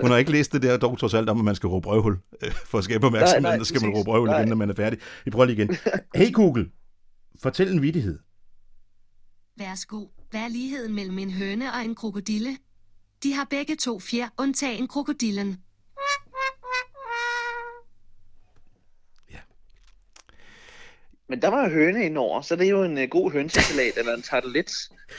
Hun 0.00 0.10
har 0.10 0.16
ikke 0.16 0.30
læst 0.30 0.52
det 0.52 0.62
der 0.62 0.76
dog 0.76 0.98
trods 0.98 1.14
alt 1.14 1.28
om, 1.28 1.38
at 1.38 1.44
man 1.44 1.54
skal 1.54 1.66
råbe 1.66 1.88
røvhul. 1.88 2.18
Øh, 2.42 2.52
For 2.52 2.78
at 2.78 2.84
skabe 2.84 3.06
opmærksomheden, 3.06 3.42
Nej, 3.42 3.56
nej, 3.56 3.58
så 3.58 3.64
skal 3.64 3.82
man 3.82 3.90
råbe 3.90 4.10
røvhul 4.10 4.28
igen, 4.28 4.48
når 4.48 4.56
man 4.56 4.70
er 4.70 4.74
færdig. 4.74 4.98
Vi 5.24 5.30
prøver 5.30 5.44
lige 5.44 5.62
igen. 5.62 5.76
Hey 6.14 6.32
Google. 6.32 6.70
Fortæl 7.42 7.72
en 7.72 7.82
vittighed. 7.82 8.18
Værsgo. 9.56 10.06
Hvad 10.30 10.40
er 10.40 10.48
ligheden 10.48 10.94
mellem 10.94 11.18
en 11.18 11.30
høne 11.30 11.72
og 11.72 11.84
en 11.84 11.94
krokodille? 11.94 12.56
De 13.22 13.34
har 13.34 13.44
begge 13.50 13.76
to 13.76 14.00
fjer, 14.00 14.28
undtagen 14.38 14.88
krokodillen. 14.88 15.56
Men 21.28 21.42
der 21.42 21.48
var 21.48 21.64
jo 21.64 21.70
høne 21.70 22.04
indover, 22.04 22.40
så 22.42 22.56
det 22.56 22.66
er 22.66 22.70
jo 22.70 22.82
en 22.82 22.98
uh, 22.98 23.04
god 23.10 23.32
hønsesalat 23.32 23.92
eller 23.96 24.14
en 24.14 24.22
tartelet, 24.22 24.70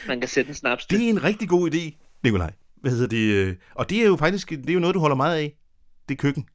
man 0.08 0.20
kan 0.20 0.30
sætte 0.30 0.50
en 0.50 0.56
snaps 0.56 0.86
til. 0.86 1.00
Det 1.00 1.06
er 1.06 1.10
en 1.10 1.24
rigtig 1.24 1.50
god 1.50 1.72
idé, 1.74 2.06
Nikolaj. 2.24 2.52
Hvad 2.76 2.92
hedder 2.92 3.08
det? 3.08 3.34
øh, 3.34 3.56
Og 3.76 3.90
det 3.90 4.02
er 4.02 4.06
jo 4.06 4.16
faktisk 4.16 4.50
det 4.50 4.70
er 4.70 4.74
jo 4.74 4.80
noget, 4.80 4.94
du 4.94 5.00
holder 5.00 5.16
meget 5.16 5.38
af. 5.38 5.56
Det 6.10 6.16
er 6.16 6.20
køkken. 6.22 6.46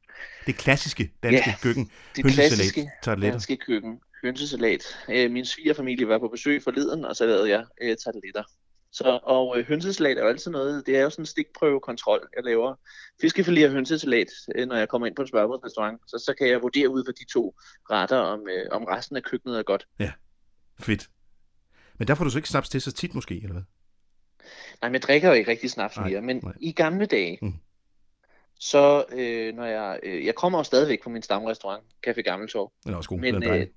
Det 0.45 0.57
klassiske 0.57 1.11
danske 1.23 1.49
Ja, 1.49 1.55
køkken. 1.61 1.91
Det 2.15 2.25
klassiske 2.25 2.89
tarteletter. 3.03 3.31
danske 3.31 3.57
køkken. 3.57 3.99
Hønsesalat. 4.23 4.83
Øh, 5.09 5.31
min 5.31 5.45
svigerfamilie 5.45 6.07
var 6.07 6.17
på 6.19 6.27
besøg 6.27 6.63
forleden, 6.63 7.05
og 7.05 7.15
så 7.15 7.25
lavede 7.25 7.49
jeg 7.49 7.65
øh, 7.81 7.97
tarteletter. 8.05 8.43
Så, 8.97 9.19
og 9.23 9.59
øh, 9.59 9.65
hønsesalat 9.65 10.17
er 10.17 10.21
jo 10.21 10.27
altid 10.27 10.51
noget, 10.51 10.85
det 10.85 10.97
er 10.97 11.01
jo 11.01 11.09
sådan 11.09 11.21
en 11.23 11.25
stikprøvekontrol, 11.25 12.27
jeg 12.35 12.43
laver. 12.43 12.75
Fiskefilet 13.21 13.65
og 13.65 13.71
hønsesalat, 13.71 14.27
øh, 14.55 14.67
når 14.67 14.75
jeg 14.75 14.89
kommer 14.89 15.07
ind 15.07 15.15
på 15.15 15.21
en 15.21 15.27
smørbrødsrestaurant, 15.27 16.01
så, 16.07 16.17
så 16.25 16.33
kan 16.37 16.47
jeg 16.47 16.61
vurdere 16.61 16.89
ud 16.89 17.03
fra 17.05 17.11
de 17.11 17.25
to 17.33 17.55
retter, 17.91 18.17
om, 18.17 18.47
øh, 18.49 18.65
om 18.71 18.83
resten 18.83 19.15
af 19.17 19.23
køkkenet 19.23 19.59
er 19.59 19.63
godt. 19.63 19.87
Fedt. 20.79 21.09
Men 21.97 22.07
der 22.07 22.15
får 22.15 22.23
du 22.23 22.29
så 22.29 22.37
ikke 22.37 22.49
snaps 22.49 22.69
til 22.69 22.81
så 22.81 22.91
tit 22.91 23.15
måske, 23.15 23.35
eller 23.35 23.51
hvad? 23.51 23.63
Nej, 24.81 24.89
men 24.89 24.93
jeg 24.93 25.01
drikker 25.01 25.27
jo 25.27 25.33
ikke 25.33 25.51
rigtig 25.51 25.69
snaps 25.71 25.97
Nej, 25.97 26.09
mere, 26.09 26.21
men 26.21 26.39
nej. 26.43 26.53
i 26.61 26.71
gamle 26.71 27.05
dage, 27.05 27.39
Mm. 27.41 27.53
så 28.59 29.05
øh, 29.11 29.55
når 29.55 29.65
jeg, 29.65 29.99
øh, 30.03 30.25
jeg 30.25 30.35
kommer 30.35 30.59
jo 30.59 30.63
stadigvæk 30.63 31.03
på 31.03 31.09
min 31.09 31.21
stamrestaurant, 31.21 31.83
Café 32.07 32.21
Gammeltorv, 32.21 32.73
Den 32.83 32.93
er 32.93 32.97
også 32.97 33.09
god. 33.09 33.19
Men, 33.19 33.33
den 33.33 33.43
er 33.43 33.55
øh. 33.55 33.67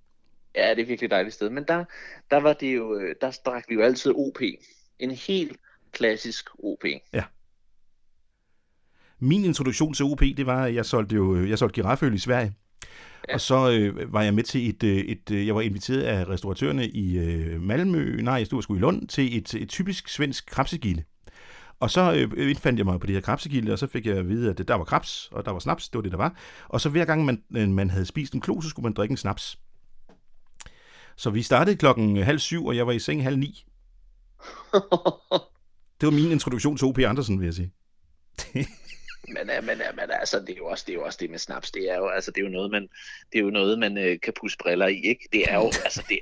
Ja, 0.54 0.70
det 0.70 0.82
er 0.82 0.86
virkelig 0.86 1.06
et 1.06 1.10
dejligt 1.10 1.34
sted. 1.34 1.50
Men 1.50 1.64
der, 1.68 1.84
der 2.30 2.36
var 2.36 2.52
det 2.52 2.76
jo, 2.76 2.94
øh, 2.98 3.14
der 3.20 3.38
drak 3.46 3.64
vi 3.68 3.74
jo 3.74 3.82
altid 3.82 4.12
OP. 4.16 4.38
En 4.98 5.10
helt 5.10 5.56
klassisk 5.92 6.48
OP. 6.58 6.84
Min 9.20 9.44
introduktion 9.44 9.94
til 9.94 10.04
OP, 10.04 10.20
det 10.20 10.46
var, 10.46 10.64
at 10.64 10.74
jeg 10.74 10.86
solgte 10.86 11.16
jo 11.16 11.36
øh, 11.36 11.50
jeg 11.50 11.58
solgte 11.58 11.74
girafføl 11.74 12.14
i 12.14 12.18
Sverige. 12.18 12.54
Ja. 12.82 12.88
Ja. 13.28 13.34
Og 13.34 13.40
så 13.40 13.70
øh, 13.70 14.12
var 14.12 14.22
jeg 14.22 14.34
med 14.34 14.42
til 14.42 14.68
et, 14.68 14.82
øh, 14.82 14.96
et, 14.96 15.30
øh, 15.30 15.46
jeg 15.46 15.54
var 15.54 15.60
inviteret 15.60 16.02
af 16.02 16.28
restauratørerne 16.28 16.88
i 16.88 17.18
øh, 17.18 17.62
Malmø, 17.62 18.20
nej, 18.22 18.34
jeg 18.34 18.46
stod 18.46 18.62
sgu 18.62 18.76
i 18.76 18.78
Lund, 18.78 19.08
til 19.08 19.36
et, 19.38 19.54
et 19.54 19.68
typisk 19.68 20.08
svensk 20.08 20.46
krabsegilde. 20.46 21.02
Og 21.80 21.90
så 21.90 22.12
øh, 22.12 22.50
indfandt 22.50 22.78
jeg 22.78 22.86
mig 22.86 23.00
på 23.00 23.06
det 23.06 23.14
her 23.14 23.20
krabsegilde, 23.20 23.72
og 23.72 23.78
så 23.78 23.86
fik 23.86 24.06
jeg 24.06 24.16
at 24.16 24.28
vide, 24.28 24.50
at 24.50 24.68
der 24.68 24.74
var 24.74 24.84
krabs, 24.84 25.28
og 25.32 25.44
der 25.44 25.50
var 25.50 25.58
snaps, 25.58 25.88
det 25.88 25.98
var 25.98 26.02
det, 26.02 26.12
der 26.12 26.18
var. 26.18 26.36
Og 26.68 26.80
så 26.80 26.88
hver 26.88 27.04
gang 27.04 27.24
man, 27.24 27.42
øh, 27.56 27.68
man 27.68 27.90
havde 27.90 28.06
spist 28.06 28.34
en 28.34 28.40
klo, 28.40 28.60
så 28.60 28.68
skulle 28.68 28.84
man 28.84 28.92
drikke 28.92 29.12
en 29.12 29.16
snaps. 29.16 29.58
Så 31.16 31.30
vi 31.30 31.42
startede 31.42 31.76
klokken 31.76 32.16
halv 32.16 32.38
syv, 32.38 32.66
og 32.66 32.76
jeg 32.76 32.86
var 32.86 32.92
i 32.92 32.98
seng 32.98 33.22
halv 33.22 33.38
ni. 33.38 33.67
Det 36.00 36.06
var 36.06 36.10
min 36.10 36.30
introduktion 36.30 36.76
til 36.76 36.86
O.P. 36.86 36.98
Andersen, 36.98 37.40
vil 37.40 37.44
jeg 37.44 37.54
sige. 37.54 37.72
men, 39.34 39.50
øh, 39.50 39.64
men, 39.64 39.80
øh, 39.80 39.96
men 39.96 40.10
altså, 40.10 40.40
det 40.40 40.50
er, 40.50 40.56
jo 40.56 40.66
også, 40.66 40.84
det 40.86 40.92
er 40.92 40.96
jo 40.96 41.04
også 41.04 41.18
det 41.20 41.30
med 41.30 41.38
snaps. 41.38 41.70
Det 41.70 41.90
er 41.90 41.96
jo, 41.96 42.08
altså, 42.08 42.30
det 42.30 42.40
er 42.40 42.44
jo 42.44 42.50
noget, 42.50 42.70
man, 42.70 42.82
det 43.32 43.38
er 43.38 43.42
jo 43.42 43.50
noget, 43.50 43.78
man 43.78 43.98
øh, 43.98 44.20
kan 44.20 44.32
pusse 44.40 44.58
briller 44.58 44.86
i. 44.86 45.00
Ikke? 45.04 45.28
Det 45.32 45.50
er 45.50 45.54
jo, 45.54 45.66
altså, 45.86 46.02
det, 46.08 46.18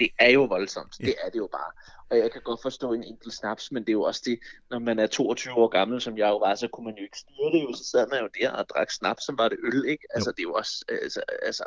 det 0.00 0.08
er 0.18 0.30
jo 0.30 0.44
voldsomt. 0.44 0.98
Det 0.98 1.14
er 1.24 1.30
det 1.30 1.38
jo 1.38 1.48
bare. 1.52 1.72
Og 2.10 2.18
jeg 2.18 2.32
kan 2.32 2.42
godt 2.42 2.62
forstå 2.62 2.92
en 2.92 3.04
enkelt 3.04 3.34
snaps, 3.34 3.72
men 3.72 3.82
det 3.82 3.88
er 3.88 3.92
jo 3.92 4.02
også 4.02 4.22
det, 4.24 4.38
når 4.70 4.78
man 4.78 4.98
er 4.98 5.06
22 5.06 5.54
år 5.54 5.68
gammel, 5.68 6.00
som 6.00 6.18
jeg 6.18 6.28
jo 6.28 6.38
var, 6.38 6.54
så 6.54 6.68
kunne 6.68 6.84
man 6.84 6.96
jo 6.96 7.02
ikke 7.02 7.18
styre 7.18 7.52
det 7.52 7.62
jo. 7.62 7.72
Så 7.74 7.84
sad 7.84 8.08
man 8.10 8.20
jo 8.20 8.28
der 8.40 8.50
og 8.50 8.68
drak 8.68 8.90
snaps, 8.90 9.24
som 9.24 9.38
var 9.38 9.48
det 9.48 9.58
øl, 9.62 9.84
ikke? 9.88 10.06
Altså, 10.14 10.30
det 10.30 10.38
er 10.38 10.48
jo 10.48 10.52
også, 10.52 10.84
altså, 10.88 11.22
altså 11.42 11.64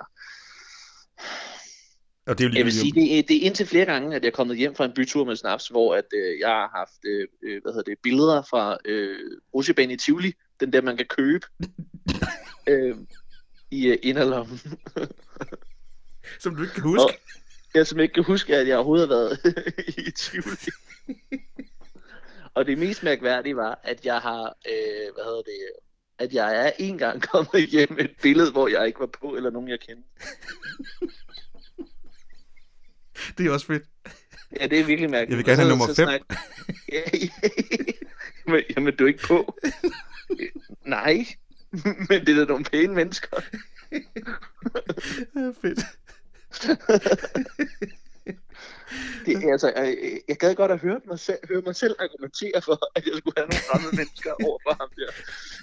Og 2.28 2.38
det 2.38 2.46
er 2.46 2.50
jo 2.50 2.56
Jeg 2.56 2.66
vil 2.66 2.74
lige, 2.74 2.82
sige, 2.82 2.94
det 2.94 3.20
er, 3.20 3.24
det 3.24 3.38
er 3.38 3.42
indtil 3.42 3.66
flere 3.66 3.86
gange, 3.86 4.16
at 4.16 4.22
jeg 4.24 4.28
er 4.28 4.36
kommet 4.36 4.58
hjem 4.58 4.76
fra 4.76 4.86
en 4.86 4.94
bytur 4.94 5.26
med 5.26 5.36
snaps, 5.36 5.68
hvor 5.68 5.96
at, 5.96 6.06
øh, 6.14 6.40
jeg 6.40 6.50
har 6.50 6.70
haft 6.76 7.06
øh, 7.06 7.28
øh, 7.44 7.62
hvad 7.62 7.72
hedder 7.72 7.92
det, 7.92 7.98
billeder 8.04 8.42
fra 8.42 8.78
øh, 8.86 9.20
rutsjebanen 9.54 9.92
i 9.92 9.98
Tivoli, 9.98 10.34
den 10.60 10.74
der, 10.74 10.82
man 10.82 10.98
kan 10.98 11.06
købe, 11.06 11.48
øh, 12.70 12.96
i 13.72 13.88
øh, 13.88 13.98
inderlommen. 14.04 14.60
som 16.44 16.56
du 16.56 16.62
ikke 16.62 16.74
kan 16.74 16.84
huske. 16.84 17.04
Og 17.04 17.12
jeg 17.74 17.88
som 17.88 18.00
ikke 18.00 18.14
kan 18.14 18.24
huske, 18.24 18.58
at 18.58 18.68
jeg 18.68 18.78
overhovedet 18.78 19.08
har 19.08 19.16
været 19.16 19.40
i 20.08 20.12
Tivoli. 20.12 20.72
Og 22.54 22.66
det 22.66 22.78
mest 22.78 23.04
mærkværdige 23.04 23.56
var, 23.56 23.80
at 23.84 24.06
jeg 24.06 24.20
har, 24.20 24.44
øh, 24.44 25.14
hvad 25.14 25.24
hedder 25.24 25.42
det, 25.42 25.60
at 26.20 26.34
jeg 26.34 26.68
er 26.68 26.72
en 26.80 26.98
gang 26.98 27.22
kommet 27.32 27.70
hjem 27.70 27.92
med 27.92 28.04
et 28.04 28.16
billede, 28.22 28.52
hvor 28.52 28.68
jeg 28.68 28.88
ikke 28.88 29.00
var 29.00 29.10
på, 29.22 29.36
eller 29.36 29.50
nogen 29.50 29.70
jeg 29.70 29.80
kendte. 29.80 30.10
Det 33.42 33.50
er 33.50 33.54
også 33.54 33.66
fedt. 33.66 33.84
Ja, 34.60 34.68
det 34.68 34.80
er 34.80 34.84
virkelig 34.86 35.10
mærkeligt. 35.10 35.30
Jeg 35.30 35.38
vil 35.38 35.46
gerne 35.46 35.58
have 35.62 35.70
nummer 35.70 35.88
fem. 35.88 36.08
snak- 36.08 36.40
Ja, 36.92 37.02
jamen, 38.48 38.64
jamen, 38.76 38.96
du 38.96 39.04
er 39.04 39.08
ikke 39.08 39.28
på. 39.28 39.58
Nej, 40.86 41.26
men 42.10 42.26
det 42.26 42.30
er 42.30 42.36
da 42.36 42.46
nogle 42.46 42.64
pæne 42.66 42.94
mennesker. 42.94 43.42
Ja, 45.36 45.52
fedt. 45.62 45.80
Det, 49.26 49.36
er 49.44 49.52
altså, 49.52 49.74
øh, 49.78 50.20
jeg 50.28 50.38
gad 50.38 50.56
godt 50.56 50.72
at 50.72 50.80
høre 50.80 51.00
mig, 51.08 51.20
selv, 51.20 51.38
høre 51.50 51.62
mig 51.62 51.76
selv 51.76 51.96
argumentere 52.00 52.62
for, 52.62 52.80
at 52.96 53.06
jeg 53.06 53.14
skulle 53.18 53.34
have 53.38 53.48
nogle 53.48 53.64
fremmede 53.72 53.96
mennesker 53.96 54.32
over 54.46 54.58
for 54.64 54.78
ham 54.80 54.90
der 54.96 55.12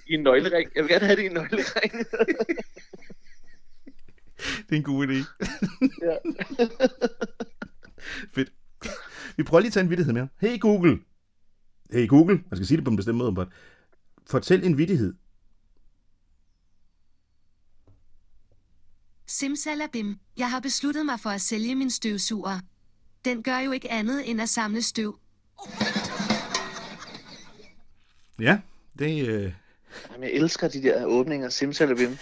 i 0.07 0.15
en 0.15 0.23
nøglering. 0.23 0.71
Jeg 0.75 0.85
vil 0.85 0.91
gerne 0.91 1.07
have 1.07 1.17
det 1.17 1.23
i 1.23 1.27
en 1.27 1.33
nøglering. 1.33 1.93
Det 4.39 4.73
er 4.73 4.77
en 4.77 4.83
god 4.83 5.07
idé. 5.07 5.19
ja. 6.07 6.17
Fedt. 8.35 8.53
Vi 9.37 9.43
prøver 9.43 9.61
lige 9.61 9.69
at 9.69 9.73
tage 9.73 9.85
en 9.85 9.91
vittighed 9.91 10.13
mere. 10.13 10.29
Hey 10.41 10.61
Google. 10.61 10.99
Hey 11.93 12.09
Google. 12.09 12.35
Man 12.51 12.57
skal 12.57 12.67
sige 12.67 12.77
det 12.77 12.85
på 12.85 12.91
en 12.91 12.97
bestemt 12.97 13.19
måde, 13.19 13.35
but. 13.35 13.49
Fortæl 14.27 14.65
en 14.65 14.79
vittighed. 14.79 15.15
Simsalabim, 19.27 20.17
jeg 20.37 20.51
har 20.51 20.61
besluttet 20.61 21.07
mig 21.07 21.21
for 21.21 21.31
at 21.31 21.41
sælge 21.41 21.75
min 21.75 21.91
støvsuger. 21.91 22.61
Den 23.25 23.43
gør 23.43 23.59
jo 23.59 23.73
ikke 23.73 23.91
andet 23.91 24.31
end 24.31 24.43
at 24.43 24.49
samle 24.49 24.83
støv. 24.83 25.19
Ja, 28.41 28.61
det 28.99 29.29
øh, 29.29 29.53
Jamen, 30.13 30.23
jeg 30.23 30.33
elsker 30.33 30.69
de 30.69 30.83
der 30.83 31.05
åbninger, 31.05 31.49
simsalabim. 31.49 32.17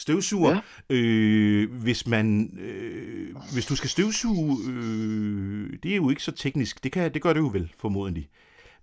Støvsuger. 0.00 0.60
Ja. 0.90 0.94
Øh, 0.96 1.72
hvis 1.72 2.06
man, 2.06 2.58
øh, 2.60 3.36
hvis 3.52 3.66
du 3.66 3.76
skal 3.76 3.90
støvsuge, 3.90 4.58
øh, 4.70 5.72
det 5.82 5.92
er 5.92 5.96
jo 5.96 6.10
ikke 6.10 6.22
så 6.22 6.32
teknisk. 6.32 6.84
Det, 6.84 6.92
kan, 6.92 7.14
det 7.14 7.22
gør 7.22 7.32
det 7.32 7.40
jo 7.40 7.50
vel, 7.52 7.72
formodentlig. 7.78 8.28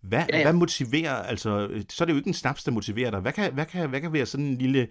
Hvad, 0.02 0.26
ja, 0.30 0.38
Ja, 0.38 0.44
hvad 0.44 0.54
motiverer, 0.54 1.16
altså, 1.16 1.70
så 1.90 2.04
er 2.04 2.06
det 2.06 2.14
jo 2.14 2.18
ikke 2.18 2.28
en 2.28 2.34
snaps, 2.34 2.64
der 2.64 2.72
motiverer 2.72 3.12
dig. 3.12 3.20
Hvad 3.20 3.34
kan, 3.34 3.54
hvad 3.54 3.66
kan, 3.66 3.90
hvad 3.90 4.02
kan 4.02 4.14
være 4.14 4.26
sådan 4.26 4.46
en 4.46 4.58
lille 4.58 4.88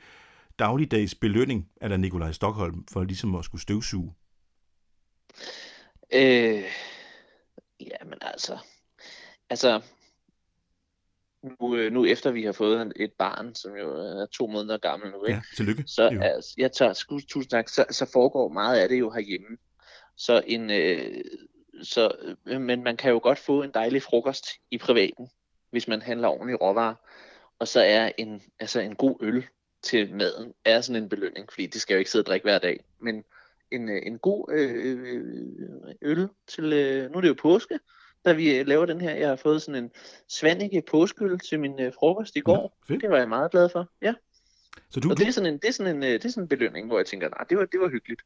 dagligdags 0.59 1.15
belønning 1.15 1.69
af 1.81 1.89
der 1.89 1.97
Nikolaj 1.97 2.33
Stockholm 2.33 2.85
for 2.93 3.05
ligesom 3.05 3.35
at 3.35 3.45
skulle 3.45 3.63
støvsuge? 3.63 4.15
Øh, 6.13 6.65
jamen 7.81 8.19
altså, 8.21 8.59
altså, 9.51 9.81
nu, 11.61 11.77
øh, 11.77 11.93
nu 11.93 12.05
efter 12.05 12.31
vi 12.31 12.45
har 12.45 12.53
fået 12.53 12.93
et 12.97 13.13
barn, 13.13 13.55
som 13.55 13.77
jo 13.77 13.91
er 13.91 14.27
to 14.27 14.47
måneder 14.47 14.79
gammel 14.79 15.11
nu, 15.11 15.25
ikke? 15.25 15.35
Ja, 15.37 15.43
tillykke. 15.57 15.85
så 15.87 16.11
jo- 16.13 16.21
altså, 16.21 16.55
jeg 16.59 16.73
tager 16.73 16.93
sku, 16.93 17.21
tusind 17.29 17.51
tak, 17.51 17.69
så, 17.69 17.85
så 17.91 18.11
foregår 18.13 18.49
meget 18.49 18.79
af 18.79 18.89
det 18.89 18.99
jo 18.99 19.11
herhjemme. 19.11 19.57
Så 20.17 20.43
en, 20.47 20.71
øh, 20.71 21.25
så, 21.83 22.13
øh, 22.47 22.61
men 22.61 22.83
man 22.83 22.97
kan 22.97 23.11
jo 23.11 23.21
godt 23.23 23.39
få 23.39 23.63
en 23.63 23.71
dejlig 23.75 24.03
frokost 24.03 24.47
i 24.71 24.79
privaten, 24.79 25.29
hvis 25.71 25.89
man 25.89 26.03
handler 26.03 26.29
ordentligt 26.29 26.61
råvarer. 26.61 26.95
Og 27.59 27.69
så 27.69 27.81
er 27.81 28.11
en, 28.19 28.43
altså 28.61 28.81
en 28.81 28.95
god 28.95 29.17
øl 29.21 29.45
til 29.83 30.15
maden 30.15 30.53
er 30.65 30.81
sådan 30.81 31.03
en 31.03 31.09
belønning, 31.09 31.53
fordi 31.53 31.67
det 31.67 31.81
skal 31.81 31.95
jo 31.95 31.99
ikke 31.99 32.11
sidde 32.11 32.23
og 32.23 32.27
drikke 32.27 32.45
hver 32.45 32.59
dag. 32.59 32.85
Men 33.01 33.25
en, 33.71 33.89
øh, 33.89 34.03
en 34.07 34.19
god 34.19 34.53
øh, 34.53 34.99
øh, 35.07 35.95
øl 36.03 36.29
til, 36.49 36.73
øh, 36.73 37.11
nu 37.11 37.17
er 37.17 37.21
det 37.21 37.29
jo 37.29 37.37
påske, 37.43 37.79
da 38.27 38.33
vi 38.33 38.57
øh, 38.57 38.67
laver 38.67 38.87
den 38.87 39.01
her. 39.01 39.15
Jeg 39.15 39.29
har 39.29 39.37
fået 39.37 39.63
sådan 39.63 39.85
en 39.85 39.91
Svanike 40.29 40.83
påskeøl 40.91 41.39
til 41.39 41.61
min 41.61 41.81
øh, 41.81 41.93
frokost 41.99 42.37
i 42.37 42.41
går. 42.41 42.79
fedt. 42.89 43.03
Det 43.03 43.11
var 43.11 43.19
jeg 43.19 43.29
meget 43.29 43.51
glad 43.51 43.69
for. 43.69 43.91
Ja. 44.03 44.15
Så 44.91 45.01
du, 45.01 45.11
Og 45.11 45.19
det 45.19 45.29
er 45.29 45.31
sådan 45.31 45.55
en, 45.55 45.59
det 45.59 45.69
er 45.69 45.73
sådan 45.73 45.97
en, 45.97 46.03
øh, 46.03 46.11
det 46.11 46.25
er 46.25 46.29
sådan 46.29 46.45
en 46.45 46.49
belønning, 46.49 46.87
hvor 46.87 46.99
jeg 46.99 47.07
tænker, 47.07 47.29
nej, 47.29 47.45
det 47.51 47.59
var, 47.59 47.65
det 47.65 47.81
var 47.81 47.89
hyggeligt. 47.89 48.23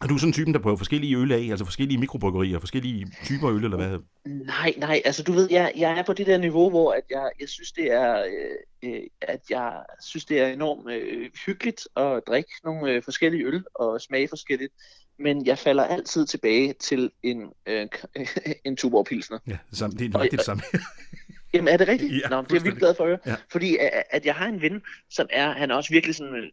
er 0.00 0.06
du 0.06 0.18
sådan 0.18 0.32
typen, 0.32 0.54
der 0.54 0.60
prøver 0.60 0.76
forskellige 0.76 1.16
øl 1.16 1.32
af, 1.32 1.46
altså 1.50 1.64
forskellige 1.64 1.98
mikrobryggerier, 1.98 2.58
forskellige 2.58 3.06
typer 3.24 3.50
øl, 3.50 3.64
eller 3.64 3.76
hvad? 3.76 3.98
Nej, 4.24 4.74
nej, 4.76 5.02
altså 5.04 5.22
du 5.22 5.32
ved, 5.32 5.48
jeg, 5.50 5.72
jeg 5.76 5.98
er 5.98 6.02
på 6.02 6.12
det 6.12 6.26
der 6.26 6.38
niveau, 6.38 6.70
hvor 6.70 6.92
at 6.92 7.04
jeg, 7.10 7.30
jeg 7.40 7.48
synes, 7.48 7.72
det 7.72 7.92
er, 7.92 8.24
øh, 8.24 8.90
øh, 8.90 9.02
at 9.20 9.40
jeg 9.50 9.82
synes, 10.00 10.24
det 10.24 10.40
er 10.40 10.46
enormt 10.46 10.90
øh, 10.92 11.30
hyggeligt 11.46 11.88
at 11.96 12.22
drikke 12.26 12.50
nogle 12.64 12.92
øh, 12.92 13.02
forskellige 13.02 13.46
øl 13.46 13.64
og 13.74 14.00
smage 14.00 14.28
forskelligt. 14.28 14.72
Men 15.20 15.46
jeg 15.46 15.58
falder 15.58 15.84
altid 15.84 16.26
tilbage 16.26 16.72
til 16.72 17.10
en, 17.22 17.52
øh, 17.66 17.88
en 18.66 18.76
Tuborg 18.76 19.06
Pilsner. 19.06 19.38
Ja, 19.46 19.58
det, 19.70 19.78
samme, 19.78 19.98
det 19.98 20.04
er 20.04 20.08
nøjagtigt 20.08 20.38
det 20.38 20.46
samme. 20.46 20.62
Jamen 21.54 21.68
er 21.68 21.76
det 21.76 21.88
rigtigt? 21.88 22.12
Ja, 22.12 22.28
Nå, 22.28 22.42
det 22.42 22.50
er 22.50 22.54
jeg 22.56 22.64
vildt 22.64 22.78
glad 22.78 22.94
for 22.94 23.04
at 23.04 23.08
høre. 23.08 23.18
Ja. 23.26 23.36
Fordi 23.52 23.76
at, 23.76 24.02
at 24.10 24.26
jeg 24.26 24.34
har 24.34 24.46
en 24.46 24.62
ven, 24.62 24.82
som 25.10 25.26
er, 25.30 25.52
han 25.52 25.70
er 25.70 25.74
også 25.74 25.90
virkelig 25.90 26.16
sådan 26.16 26.34
øh, 26.34 26.50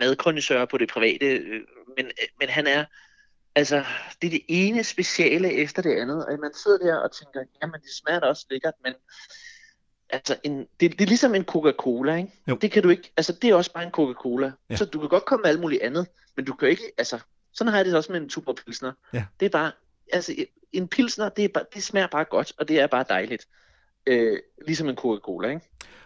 madkondisør 0.00 0.64
på 0.64 0.78
det 0.78 0.88
private, 0.88 1.26
øh, 1.26 1.60
men, 1.96 2.06
øh, 2.06 2.28
men 2.40 2.48
han 2.48 2.66
er, 2.66 2.84
altså, 3.54 3.84
det 4.22 4.26
er 4.26 4.30
det 4.30 4.42
ene 4.48 4.84
speciale 4.84 5.52
efter 5.52 5.82
det 5.82 6.00
andet, 6.00 6.26
og 6.26 6.38
man 6.40 6.54
sidder 6.54 6.78
der 6.78 6.96
og 6.96 7.12
tænker, 7.12 7.40
jamen 7.62 7.80
det 7.80 7.90
smager 8.02 8.20
da 8.20 8.26
også 8.26 8.46
lækkert, 8.50 8.74
men 8.84 8.94
altså, 10.10 10.36
en, 10.42 10.58
det, 10.58 10.92
det 10.98 11.00
er 11.00 11.06
ligesom 11.06 11.34
en 11.34 11.44
Coca-Cola, 11.44 12.16
ikke? 12.16 12.32
Jo. 12.48 12.56
Det 12.56 12.72
kan 12.72 12.82
du 12.82 12.88
ikke, 12.88 13.12
altså 13.16 13.32
det 13.32 13.50
er 13.50 13.54
også 13.54 13.72
bare 13.72 13.84
en 13.84 13.90
Coca-Cola. 13.90 14.52
Ja. 14.70 14.76
Så 14.76 14.84
du 14.84 15.00
kan 15.00 15.08
godt 15.08 15.24
komme 15.24 15.42
med 15.42 15.50
alt 15.50 15.60
muligt 15.60 15.82
andet, 15.82 16.06
men 16.36 16.44
du 16.44 16.54
kan 16.54 16.68
ikke, 16.68 16.92
altså, 16.98 17.18
Sådan 17.56 17.70
har 17.70 17.78
jeg 17.78 17.86
det 17.86 17.94
også 17.96 18.12
med 18.12 18.20
en 18.20 18.28
Tuborg 18.28 18.56
Pilsner. 18.56 18.92
Ja. 19.12 19.24
Det 19.40 19.46
er 19.46 19.50
bare, 19.50 19.72
altså 20.12 20.34
en 20.72 20.88
Pilsner, 20.88 21.28
det, 21.28 21.44
er 21.44 21.48
bare, 21.48 21.64
det 21.74 21.82
smager 21.82 22.06
bare 22.06 22.24
godt, 22.24 22.52
og 22.58 22.68
det 22.68 22.80
er 22.80 22.86
bare 22.86 23.04
dejligt. 23.08 23.46
Øh, 24.06 24.38
ligesom 24.66 24.88
en 24.88 24.96
Coca-Cola, 24.96 25.48
ikke? 25.48 25.60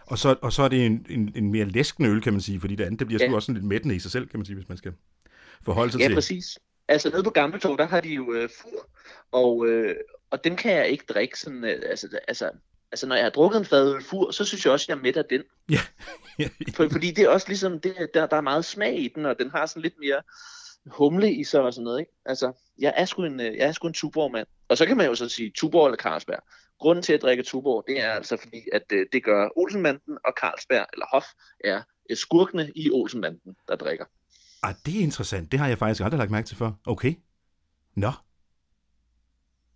Og 0.05 0.17
så, 0.17 0.35
og 0.41 0.53
så 0.53 0.63
er 0.63 0.67
det 0.67 0.85
en, 0.85 1.05
en, 1.09 1.31
en 1.35 1.51
mere 1.51 1.65
læskende 1.65 2.09
øl, 2.09 2.21
kan 2.21 2.33
man 2.33 2.41
sige, 2.41 2.59
fordi 2.59 2.75
det 2.75 2.83
andet, 2.83 2.99
det 2.99 3.07
bliver 3.07 3.23
Ja. 3.25 3.33
også 3.35 3.45
sådan 3.45 3.55
lidt 3.55 3.65
mættende 3.67 3.95
i 3.95 3.99
sig 3.99 4.11
selv, 4.11 4.27
kan 4.27 4.39
man 4.39 4.45
sige, 4.45 4.55
hvis 4.55 4.69
man 4.69 4.77
skal 4.77 4.93
forholde 5.65 5.91
sig 5.91 5.99
Ja, 5.99 6.07
til. 6.07 6.13
præcis. 6.13 6.59
Altså 6.87 7.09
nede 7.09 7.23
på 7.23 7.29
Gammeltorv, 7.29 7.77
der 7.77 7.85
har 7.87 8.01
de 8.01 8.09
jo 8.09 8.33
øh, 8.33 8.49
fur, 8.61 8.89
og, 9.31 9.67
øh, 9.67 9.95
og 10.29 10.43
dem 10.43 10.55
kan 10.55 10.71
jeg 10.73 10.87
ikke 10.89 11.03
drikke 11.09 11.39
sådan, 11.39 11.63
øh, 11.63 11.81
altså, 11.89 12.19
altså, 12.27 12.49
altså 12.91 13.07
når 13.07 13.15
jeg 13.15 13.25
har 13.25 13.29
drukket 13.29 13.59
en 13.59 13.65
fadøl 13.65 14.03
fur, 14.03 14.31
så 14.31 14.45
synes 14.45 14.65
jeg 14.65 14.73
også, 14.73 14.85
jeg 14.89 14.95
er 14.97 15.01
mæt 15.01 15.17
af 15.17 15.25
den. 15.29 15.43
For, 16.75 16.89
fordi 16.91 17.11
det 17.11 17.23
er 17.23 17.29
også 17.29 17.47
ligesom, 17.47 17.79
det, 17.79 17.95
der, 18.13 18.25
der 18.25 18.37
er 18.37 18.41
meget 18.41 18.65
smag 18.65 18.99
i 18.99 19.07
den, 19.15 19.25
og 19.25 19.39
den 19.39 19.49
har 19.51 19.65
sådan 19.65 19.81
lidt 19.81 19.99
mere 19.99 20.21
humle 20.85 21.33
i 21.33 21.43
sig 21.43 21.61
og 21.61 21.73
sådan 21.73 21.83
noget, 21.83 21.99
ikke? 21.99 22.11
Altså, 22.25 22.51
jeg 22.79 22.93
er 22.97 23.05
sgu 23.05 23.23
en, 23.23 23.39
øh, 23.39 23.57
jeg 23.57 23.67
er 23.67 23.71
sgu 23.71 23.87
en 23.87 23.93
Tuborg-mand. 23.93 24.47
Og 24.69 24.77
så 24.77 24.85
kan 24.85 24.97
man 24.97 25.05
jo 25.05 25.15
så 25.15 25.29
sige 25.29 25.51
Tuborg 25.55 25.85
eller 25.85 25.97
Carlsberg. 25.97 26.39
Grunden 26.79 27.03
til 27.03 27.13
at 27.13 27.21
drikke 27.21 27.43
Tuborg, 27.43 27.83
det 27.87 28.01
er 28.01 28.11
altså 28.11 28.37
fordi, 28.37 28.61
at 28.73 28.83
øh, 28.93 29.05
det 29.13 29.23
gør 29.23 29.49
Olsenbanden 29.55 30.17
og 30.25 30.33
Carlsberg, 30.41 30.85
eller 30.93 31.05
Hof, 31.13 31.25
er 31.63 31.81
øh, 32.09 32.17
skurkene 32.17 32.71
i 32.75 32.91
Olsenbanden, 32.91 33.55
der 33.67 33.75
drikker. 33.75 34.05
Ah, 34.63 34.75
det 34.85 34.97
er 34.97 35.01
interessant. 35.01 35.51
Det 35.51 35.59
har 35.59 35.67
jeg 35.67 35.77
faktisk 35.77 36.03
aldrig 36.03 36.17
lagt 36.17 36.31
mærke 36.31 36.47
til 36.47 36.57
før. 36.57 36.71
Okay. 36.85 37.13
Nå. 37.95 38.11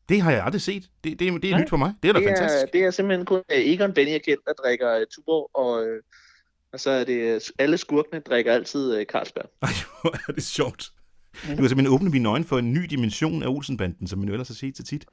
Det 0.09 0.21
har 0.21 0.31
jeg 0.31 0.43
aldrig 0.43 0.61
set. 0.61 0.89
Det, 1.03 1.19
det, 1.19 1.41
det 1.41 1.49
er 1.49 1.51
Nej, 1.51 1.61
nyt 1.61 1.69
for 1.69 1.77
mig. 1.77 1.93
Det 2.03 2.09
er 2.09 2.13
da 2.13 2.19
det 2.19 2.27
fantastisk. 2.27 2.63
Er, 2.63 2.71
det 2.71 2.83
er 2.83 2.91
simpelthen 2.91 3.25
kun 3.25 3.43
øh, 3.51 3.57
Egon 3.57 3.93
kendt, 3.93 4.45
der 4.45 4.53
drikker 4.53 4.99
uh, 4.99 5.03
Tuborg, 5.11 5.49
og, 5.53 5.85
øh, 5.85 6.03
og 6.73 6.79
så 6.79 6.89
er 6.89 7.03
det, 7.03 7.51
alle 7.59 7.77
skurkene 7.77 8.19
drikker 8.19 8.53
altid 8.53 8.97
uh, 8.97 9.03
Carlsberg. 9.03 9.49
Ej, 9.61 9.69
hvor 10.01 10.15
er 10.27 10.33
det 10.33 10.43
sjovt. 10.43 10.91
Du 11.43 11.61
har 11.61 11.67
simpelthen 11.67 11.87
åbnet 11.87 12.11
mine 12.11 12.29
øjne 12.29 12.45
for 12.45 12.59
en 12.59 12.73
ny 12.73 12.85
dimension 12.89 13.43
af 13.43 13.47
Olsenbanden, 13.47 14.07
som 14.07 14.19
man 14.19 14.27
jo 14.27 14.33
ellers 14.33 14.47
har 14.47 14.55
set 14.55 14.77
så 14.77 14.83
tit. 14.83 15.05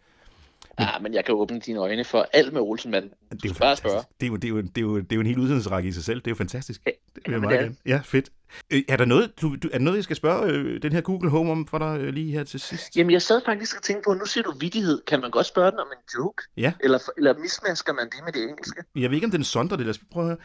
Ja, 0.80 0.98
men 1.00 1.14
jeg 1.14 1.24
kan 1.24 1.34
åbne 1.34 1.60
dine 1.60 1.78
øjne 1.78 2.04
for 2.04 2.26
alt 2.32 2.52
med 2.52 2.60
Olsenmanden. 2.60 3.10
Det 3.30 3.44
er 3.44 3.48
jo 3.48 3.54
Bare 3.58 3.76
spørge. 3.76 4.02
Det 4.20 4.26
er 4.26 4.30
jo, 4.30 4.36
det, 4.36 4.44
er 4.44 4.48
jo, 4.48 4.60
det, 4.60 4.78
er 4.78 4.82
jo, 4.82 4.96
det 4.98 5.12
er 5.12 5.16
jo 5.16 5.20
en 5.20 5.26
helt 5.26 5.38
uddannelsesrække 5.38 5.88
i 5.88 5.92
sig 5.92 6.04
selv. 6.04 6.20
Det 6.20 6.26
er 6.26 6.30
jo 6.30 6.34
fantastisk. 6.34 6.80
Ja, 6.86 6.90
Det 7.14 7.22
vil 7.26 7.32
jeg 7.32 7.40
meget 7.40 7.56
er 7.56 7.62
gerne. 7.62 7.76
Ja, 7.86 8.00
fedt. 8.04 8.30
Øh, 8.70 8.82
er 8.88 8.96
der 8.96 9.04
noget, 9.04 9.32
du, 9.40 9.56
du, 9.56 9.68
er 9.72 9.78
der 9.78 9.84
noget, 9.84 9.96
jeg 9.96 10.04
skal 10.04 10.16
spørge 10.16 10.52
øh, 10.52 10.82
den 10.82 10.92
her 10.92 11.00
Google 11.00 11.30
Home 11.30 11.50
om 11.50 11.66
for 11.66 11.78
dig 11.78 12.00
øh, 12.00 12.08
lige 12.14 12.32
her 12.32 12.44
til 12.44 12.60
sidst? 12.60 12.96
Jamen, 12.96 13.10
jeg 13.10 13.22
sad 13.22 13.40
faktisk 13.44 13.76
og 13.76 13.82
tænkte 13.82 14.04
på, 14.06 14.14
nu 14.14 14.26
siger 14.26 14.44
du 14.44 14.52
vidighed. 14.60 15.02
Kan 15.06 15.20
man 15.20 15.30
godt 15.30 15.46
spørge 15.46 15.70
den 15.70 15.78
om 15.78 15.86
en 15.92 16.18
joke? 16.18 16.42
Ja. 16.56 16.72
Eller, 16.80 16.98
eller 17.16 17.38
mismasker 17.38 17.92
man 17.92 18.04
det 18.04 18.20
med 18.24 18.32
det 18.32 18.42
engelske? 18.42 18.82
Jeg 18.96 19.10
ved 19.10 19.16
ikke, 19.16 19.24
om 19.24 19.30
den 19.30 19.44
sonder 19.44 19.76
det. 19.76 19.86
Lad 19.86 19.90
os 19.90 20.00
prøve 20.12 20.24
at 20.24 20.28
høre. 20.28 20.38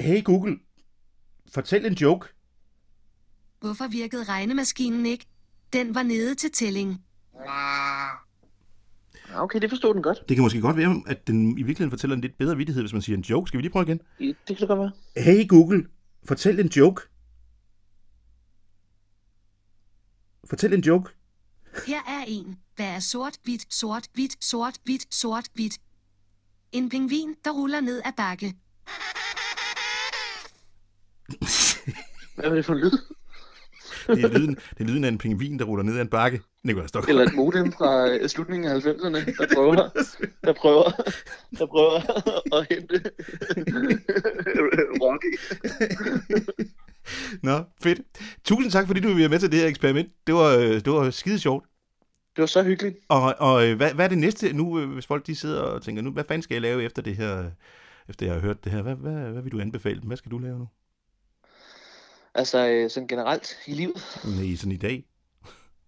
Hey 0.00 0.24
Google, 0.24 0.58
fortæl 1.54 1.86
en 1.86 1.92
joke. 1.94 2.28
Hvorfor 3.62 3.88
virkede 3.88 4.24
regnemaskinen 4.24 5.06
ikke? 5.06 5.26
Den 5.72 5.94
var 5.94 6.02
nede 6.02 6.34
til 6.34 6.50
tælling. 6.52 7.04
Okay, 9.34 9.60
det 9.60 9.70
forstod 9.70 9.94
den 9.94 10.02
godt. 10.02 10.18
Det 10.28 10.36
kan 10.36 10.42
måske 10.42 10.60
godt 10.60 10.76
være, 10.76 11.02
at 11.06 11.26
den 11.26 11.50
i 11.50 11.62
virkeligheden 11.62 11.90
fortæller 11.90 12.14
en 12.16 12.20
lidt 12.20 12.38
bedre 12.38 12.56
vittighed, 12.56 12.82
hvis 12.82 12.92
man 12.92 13.02
siger 13.02 13.16
en 13.16 13.22
joke. 13.22 13.48
Skal 13.48 13.58
vi 13.58 13.62
lige 13.62 13.72
prøve 13.72 13.82
igen? 13.82 14.00
Det 14.18 14.36
kan 14.46 14.56
det 14.56 14.68
godt 14.68 14.78
være. 14.78 14.92
Hey 15.16 15.48
Google, 15.48 15.86
fortæl 16.24 16.60
en 16.60 16.66
joke. 16.66 17.02
Fortæl 20.50 20.72
en 20.72 20.80
joke. 20.80 21.10
Her 21.86 22.00
er 22.08 22.24
en. 22.26 22.58
Hvad 22.76 22.86
er 22.86 23.00
sort, 23.00 23.36
hvidt, 23.44 23.74
sort, 23.74 24.08
hvidt, 24.14 24.44
sort, 24.44 24.74
hvidt, 24.84 25.14
sort, 25.14 25.48
hvidt? 25.54 25.78
En 26.72 26.88
pingvin, 26.88 27.34
der 27.44 27.50
ruller 27.50 27.80
ned 27.80 28.02
ad 28.04 28.12
bakke. 28.16 28.54
Hvad 32.34 32.44
er 32.44 32.54
det 32.54 32.64
for 32.64 32.72
en 32.72 32.80
lyd? 32.80 32.98
Det 34.06 34.24
er 34.24 34.38
lyden, 34.38 34.54
det 34.54 34.80
er 34.80 34.84
lyden 34.84 35.04
af 35.04 35.08
en 35.08 35.18
pingvin, 35.18 35.58
der 35.58 35.64
ruller 35.64 35.84
ned 35.84 35.96
ad 35.96 36.00
en 36.02 36.08
bakke. 36.08 36.40
Nikolaj 36.64 36.86
Stok. 36.86 37.08
Eller 37.08 37.22
et 37.22 37.34
modem 37.34 37.72
fra 37.72 38.08
øh, 38.08 38.28
slutningen 38.28 38.70
af 38.70 38.76
90'erne, 38.76 39.36
der 39.38 39.46
prøver, 39.54 39.74
der 40.46 40.52
prøver, 40.52 40.90
der 41.58 41.66
prøver 41.66 41.98
at 42.56 42.66
hente 42.70 43.10
Rocky. 45.02 45.38
Nå, 47.42 47.64
fedt. 47.82 48.00
Tusind 48.44 48.72
tak, 48.72 48.86
fordi 48.86 49.00
du 49.00 49.14
være 49.14 49.28
med 49.28 49.38
til 49.38 49.52
det 49.52 49.60
her 49.60 49.66
eksperiment. 49.66 50.08
Det 50.26 50.34
var, 50.34 50.56
øh, 50.56 50.74
det 50.74 50.92
var 50.92 51.10
skide 51.10 51.38
sjovt. 51.38 51.64
Det 52.36 52.42
var 52.42 52.46
så 52.46 52.62
hyggeligt. 52.62 52.96
Og, 53.08 53.34
og 53.38 53.68
øh, 53.68 53.76
hvad, 53.76 53.94
hvad 53.94 54.04
er 54.04 54.08
det 54.08 54.18
næste 54.18 54.52
nu, 54.52 54.86
hvis 54.86 55.06
folk 55.06 55.26
de 55.26 55.36
sidder 55.36 55.60
og 55.60 55.82
tænker, 55.82 56.02
nu, 56.02 56.10
hvad 56.10 56.24
fanden 56.24 56.42
skal 56.42 56.54
jeg 56.54 56.62
lave 56.62 56.82
efter 56.82 57.02
det 57.02 57.16
her, 57.16 57.50
efter 58.08 58.26
jeg 58.26 58.34
har 58.34 58.40
hørt 58.40 58.64
det 58.64 58.72
her? 58.72 58.82
Hvad, 58.82 58.94
hvad, 58.94 59.12
hvad 59.12 59.42
vil 59.42 59.52
du 59.52 59.60
anbefale 59.60 60.00
dem? 60.00 60.06
Hvad 60.06 60.16
skal 60.16 60.30
du 60.30 60.38
lave 60.38 60.58
nu? 60.58 60.68
Altså 62.34 62.68
øh, 62.68 62.90
sådan 62.90 63.06
generelt 63.06 63.58
i 63.66 63.72
livet. 63.72 64.20
Nej, 64.24 64.56
sådan 64.56 64.72
i 64.72 64.76
dag. 64.76 65.04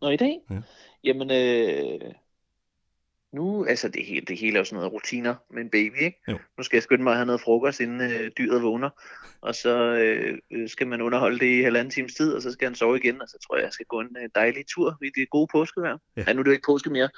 Nå, 0.00 0.10
i 0.10 0.16
dag? 0.16 0.40
Ja. 0.50 0.60
Jamen, 1.04 1.30
øh, 1.30 2.00
nu, 3.32 3.64
altså 3.64 3.88
det, 3.88 4.06
hele, 4.06 4.26
det 4.26 4.38
hele 4.38 4.56
er 4.56 4.60
jo 4.60 4.64
sådan 4.64 4.76
noget 4.76 4.92
rutiner 4.92 5.34
med 5.50 5.62
en 5.62 5.70
baby, 5.70 5.96
ikke? 6.02 6.22
Jo. 6.28 6.38
Nu 6.58 6.64
skal 6.64 6.76
jeg 6.76 6.82
skynde 6.82 7.02
mig 7.02 7.10
at 7.10 7.16
have 7.16 7.26
noget 7.26 7.40
frokost, 7.40 7.80
inden 7.80 8.00
øh, 8.00 8.30
dyret 8.38 8.62
vågner, 8.62 8.90
og 9.40 9.54
så 9.54 9.78
øh, 9.78 10.38
øh, 10.52 10.68
skal 10.68 10.86
man 10.86 11.00
underholde 11.00 11.38
det 11.38 11.58
i 11.58 11.62
halvanden 11.62 11.90
times 11.90 12.14
tid, 12.14 12.32
og 12.32 12.42
så 12.42 12.52
skal 12.52 12.68
han 12.68 12.74
sove 12.74 12.96
igen, 12.96 13.22
og 13.22 13.28
så 13.28 13.38
tror 13.46 13.56
jeg, 13.56 13.64
jeg 13.64 13.72
skal 13.72 13.86
gå 13.86 14.00
en 14.00 14.16
øh, 14.22 14.28
dejlig 14.34 14.64
tur 14.66 14.98
i 15.02 15.10
det 15.20 15.30
gode 15.30 15.48
påskevejr. 15.52 15.98
Ja. 16.16 16.24
Ja. 16.26 16.32
nu 16.32 16.38
er 16.38 16.42
det 16.42 16.50
jo 16.50 16.52
ikke 16.52 16.66
påske 16.66 16.90
mere. 16.90 17.08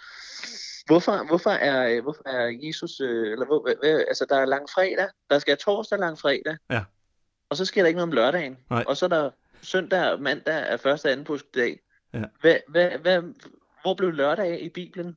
Hvorfor, 0.86 1.26
hvorfor, 1.28 1.50
er, 1.50 1.96
øh, 1.96 2.02
hvorfor 2.02 2.28
er 2.28 2.58
Jesus, 2.62 3.00
øh, 3.00 3.32
eller 3.32 3.46
hvor, 3.46 3.62
hvad, 3.62 3.74
hvad, 3.82 4.04
altså 4.08 4.26
der 4.28 4.36
er 4.36 4.44
langfredag, 4.44 5.08
der 5.30 5.38
skal 5.38 5.56
torsdag 5.56 5.98
langfredag, 5.98 6.56
Ja. 6.70 6.82
Og 7.50 7.56
så 7.56 7.64
sker 7.64 7.82
der 7.82 7.86
ikke 7.86 7.96
noget 7.96 8.08
om 8.08 8.14
lørdagen, 8.14 8.56
Nej. 8.70 8.84
og 8.88 8.96
så 8.96 9.06
er 9.06 9.08
der 9.08 9.30
søndag 9.62 10.12
og 10.12 10.22
mandag 10.22 10.64
er 10.72 10.76
første 10.76 11.06
og 11.06 11.12
anden 11.12 11.26
påskedag. 11.26 11.80
Ja. 12.14 12.22
Hvad, 12.40 12.56
hvad, 12.68 12.90
hvad, 12.98 13.22
hvor 13.82 13.94
blev 13.94 14.10
lørdag 14.10 14.62
i 14.62 14.68
Bibelen? 14.68 15.16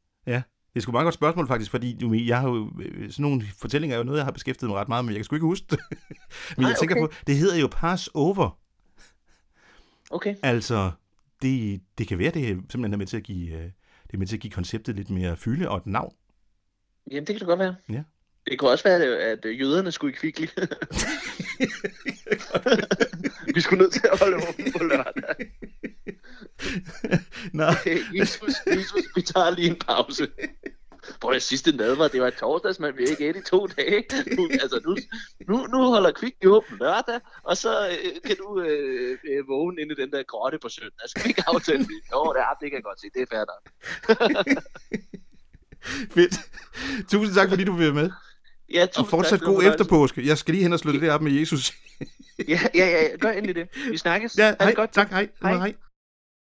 Det 0.74 0.80
er 0.80 0.82
sgu 0.82 0.92
et 0.92 0.94
meget 0.94 1.06
godt 1.06 1.14
spørgsmål 1.14 1.48
faktisk, 1.48 1.72
fordi 1.72 1.98
du, 2.02 2.14
jeg 2.14 2.40
har 2.40 2.50
jo, 2.50 2.72
øh, 2.82 3.12
sådan 3.12 3.24
nogle 3.24 3.44
fortællinger 3.58 3.96
er 3.96 3.98
jo 3.98 4.04
noget, 4.04 4.18
jeg 4.18 4.26
har 4.26 4.32
beskæftiget 4.32 4.70
mig 4.70 4.80
ret 4.80 4.88
meget 4.88 5.06
med. 5.06 5.14
Jeg 5.14 5.18
kan 5.18 5.26
sgu 5.26 5.36
ikke 5.36 5.46
huske 5.46 5.66
det. 5.70 5.80
Men 5.90 6.00
Nej, 6.58 6.70
jeg 6.70 6.78
tænker 6.80 6.96
okay. 6.96 7.08
på, 7.08 7.14
det 7.28 7.36
hedder 7.36 7.58
jo 7.60 7.68
Passover. 7.72 8.60
Okay. 10.12 10.36
Altså, 10.44 10.92
det, 11.42 11.82
det 11.98 12.08
kan 12.08 12.20
være, 12.20 12.32
det 12.32 12.44
er 12.50 12.56
simpelthen 12.56 12.94
er 12.94 12.98
med 12.98 13.06
til 13.06 13.18
at 13.18 13.24
give, 13.24 13.54
øh, 13.54 13.64
det 14.08 14.14
er 14.14 14.18
med 14.18 14.28
til 14.28 14.36
at 14.36 14.42
give 14.42 14.52
konceptet 14.52 14.96
lidt 14.96 15.10
mere 15.10 15.38
fylde 15.38 15.70
og 15.70 15.78
et 15.78 15.86
navn. 15.86 16.14
Jamen, 17.12 17.28
det 17.28 17.28
kan 17.28 17.40
det 17.40 17.48
godt 17.48 17.60
være. 17.60 17.76
Ja. 17.90 18.04
Det 18.46 18.60
kunne 18.60 18.72
også 18.72 18.84
være, 18.84 19.18
at 19.18 19.46
øh, 19.46 19.60
jøderne 19.60 19.92
skulle 19.92 20.14
i 20.14 20.18
kvikli. 20.18 20.48
Vi 23.56 23.62
skulle 23.62 23.82
nødt 23.82 23.94
til 23.94 24.10
at 24.12 24.20
holde 24.20 24.38
åben 24.38 24.72
på 24.72 24.84
lørdag. 24.84 25.52
Nej, 27.54 27.76
Jesus, 28.20 28.54
Jesus, 28.68 29.04
vi 29.16 29.22
tager 29.22 29.50
lige 29.50 29.70
en 29.70 29.76
pause. 29.76 30.28
Prøv 31.22 31.34
at 31.34 31.42
sidste 31.42 31.72
nadver, 31.72 32.08
det 32.08 32.22
var 32.22 32.30
torsdags, 32.30 32.80
men 32.80 32.98
vi 32.98 33.04
er 33.04 33.08
ikke 33.08 33.40
i 33.40 33.42
to 33.42 33.68
dage. 33.68 34.04
Nu, 34.38 34.50
altså, 34.52 34.82
nu, 34.86 34.98
nu, 35.48 35.68
nu 35.68 35.84
holder 35.84 36.12
Kvik 36.12 36.36
jo 36.44 36.56
åben 36.56 36.78
lørdag, 36.78 37.20
og 37.44 37.58
så 37.58 37.90
øh, 37.90 38.22
kan 38.26 38.36
du 38.36 38.62
øh, 38.62 39.18
øh, 39.30 39.48
vågne 39.48 39.82
inde 39.82 39.96
i 39.98 40.02
den 40.02 40.12
der 40.12 40.24
grotte 40.24 40.60
på 40.60 40.70
søndag. 40.70 41.10
Skal 41.10 41.24
vi 41.24 41.30
ikke 41.30 41.44
aftale 41.48 41.80
det? 41.80 41.90
Jo, 42.12 42.34
det, 42.34 42.42
er, 42.42 42.54
det 42.62 42.72
kan 42.72 42.78
jeg 42.78 42.84
godt 42.84 43.02
se, 43.02 43.08
det 43.14 43.28
er 43.32 43.46
nok. 43.54 43.64
fedt. 46.16 46.36
Tusind 47.12 47.36
tak, 47.36 47.50
fordi 47.50 47.64
du 47.64 47.74
vil 47.74 47.86
være 47.86 47.94
med. 48.04 48.12
Ja, 48.74 48.88
Og 48.98 49.08
fortsat 49.08 49.42
god 49.42 49.64
efterpåske. 49.64 50.28
Jeg 50.28 50.38
skal 50.38 50.54
lige 50.54 50.64
hen 50.64 50.74
og 50.74 50.80
slå 50.80 50.92
det 50.92 51.02
der 51.02 51.14
op 51.14 51.22
med 51.22 51.32
Jesus. 51.32 51.74
Ja, 52.48 52.60
ja, 52.76 52.86
ja, 52.86 53.18
gør 53.20 53.32
endelig 53.32 53.56
det. 53.56 53.68
Vi 53.92 53.98
snakkes. 53.98 54.38
Ja, 54.38 54.54
hej, 54.60 54.74
godt. 54.74 54.94
tak, 54.94 55.10
hej. 55.10 55.28
Hej. 55.42 55.58
hej. 55.58 55.74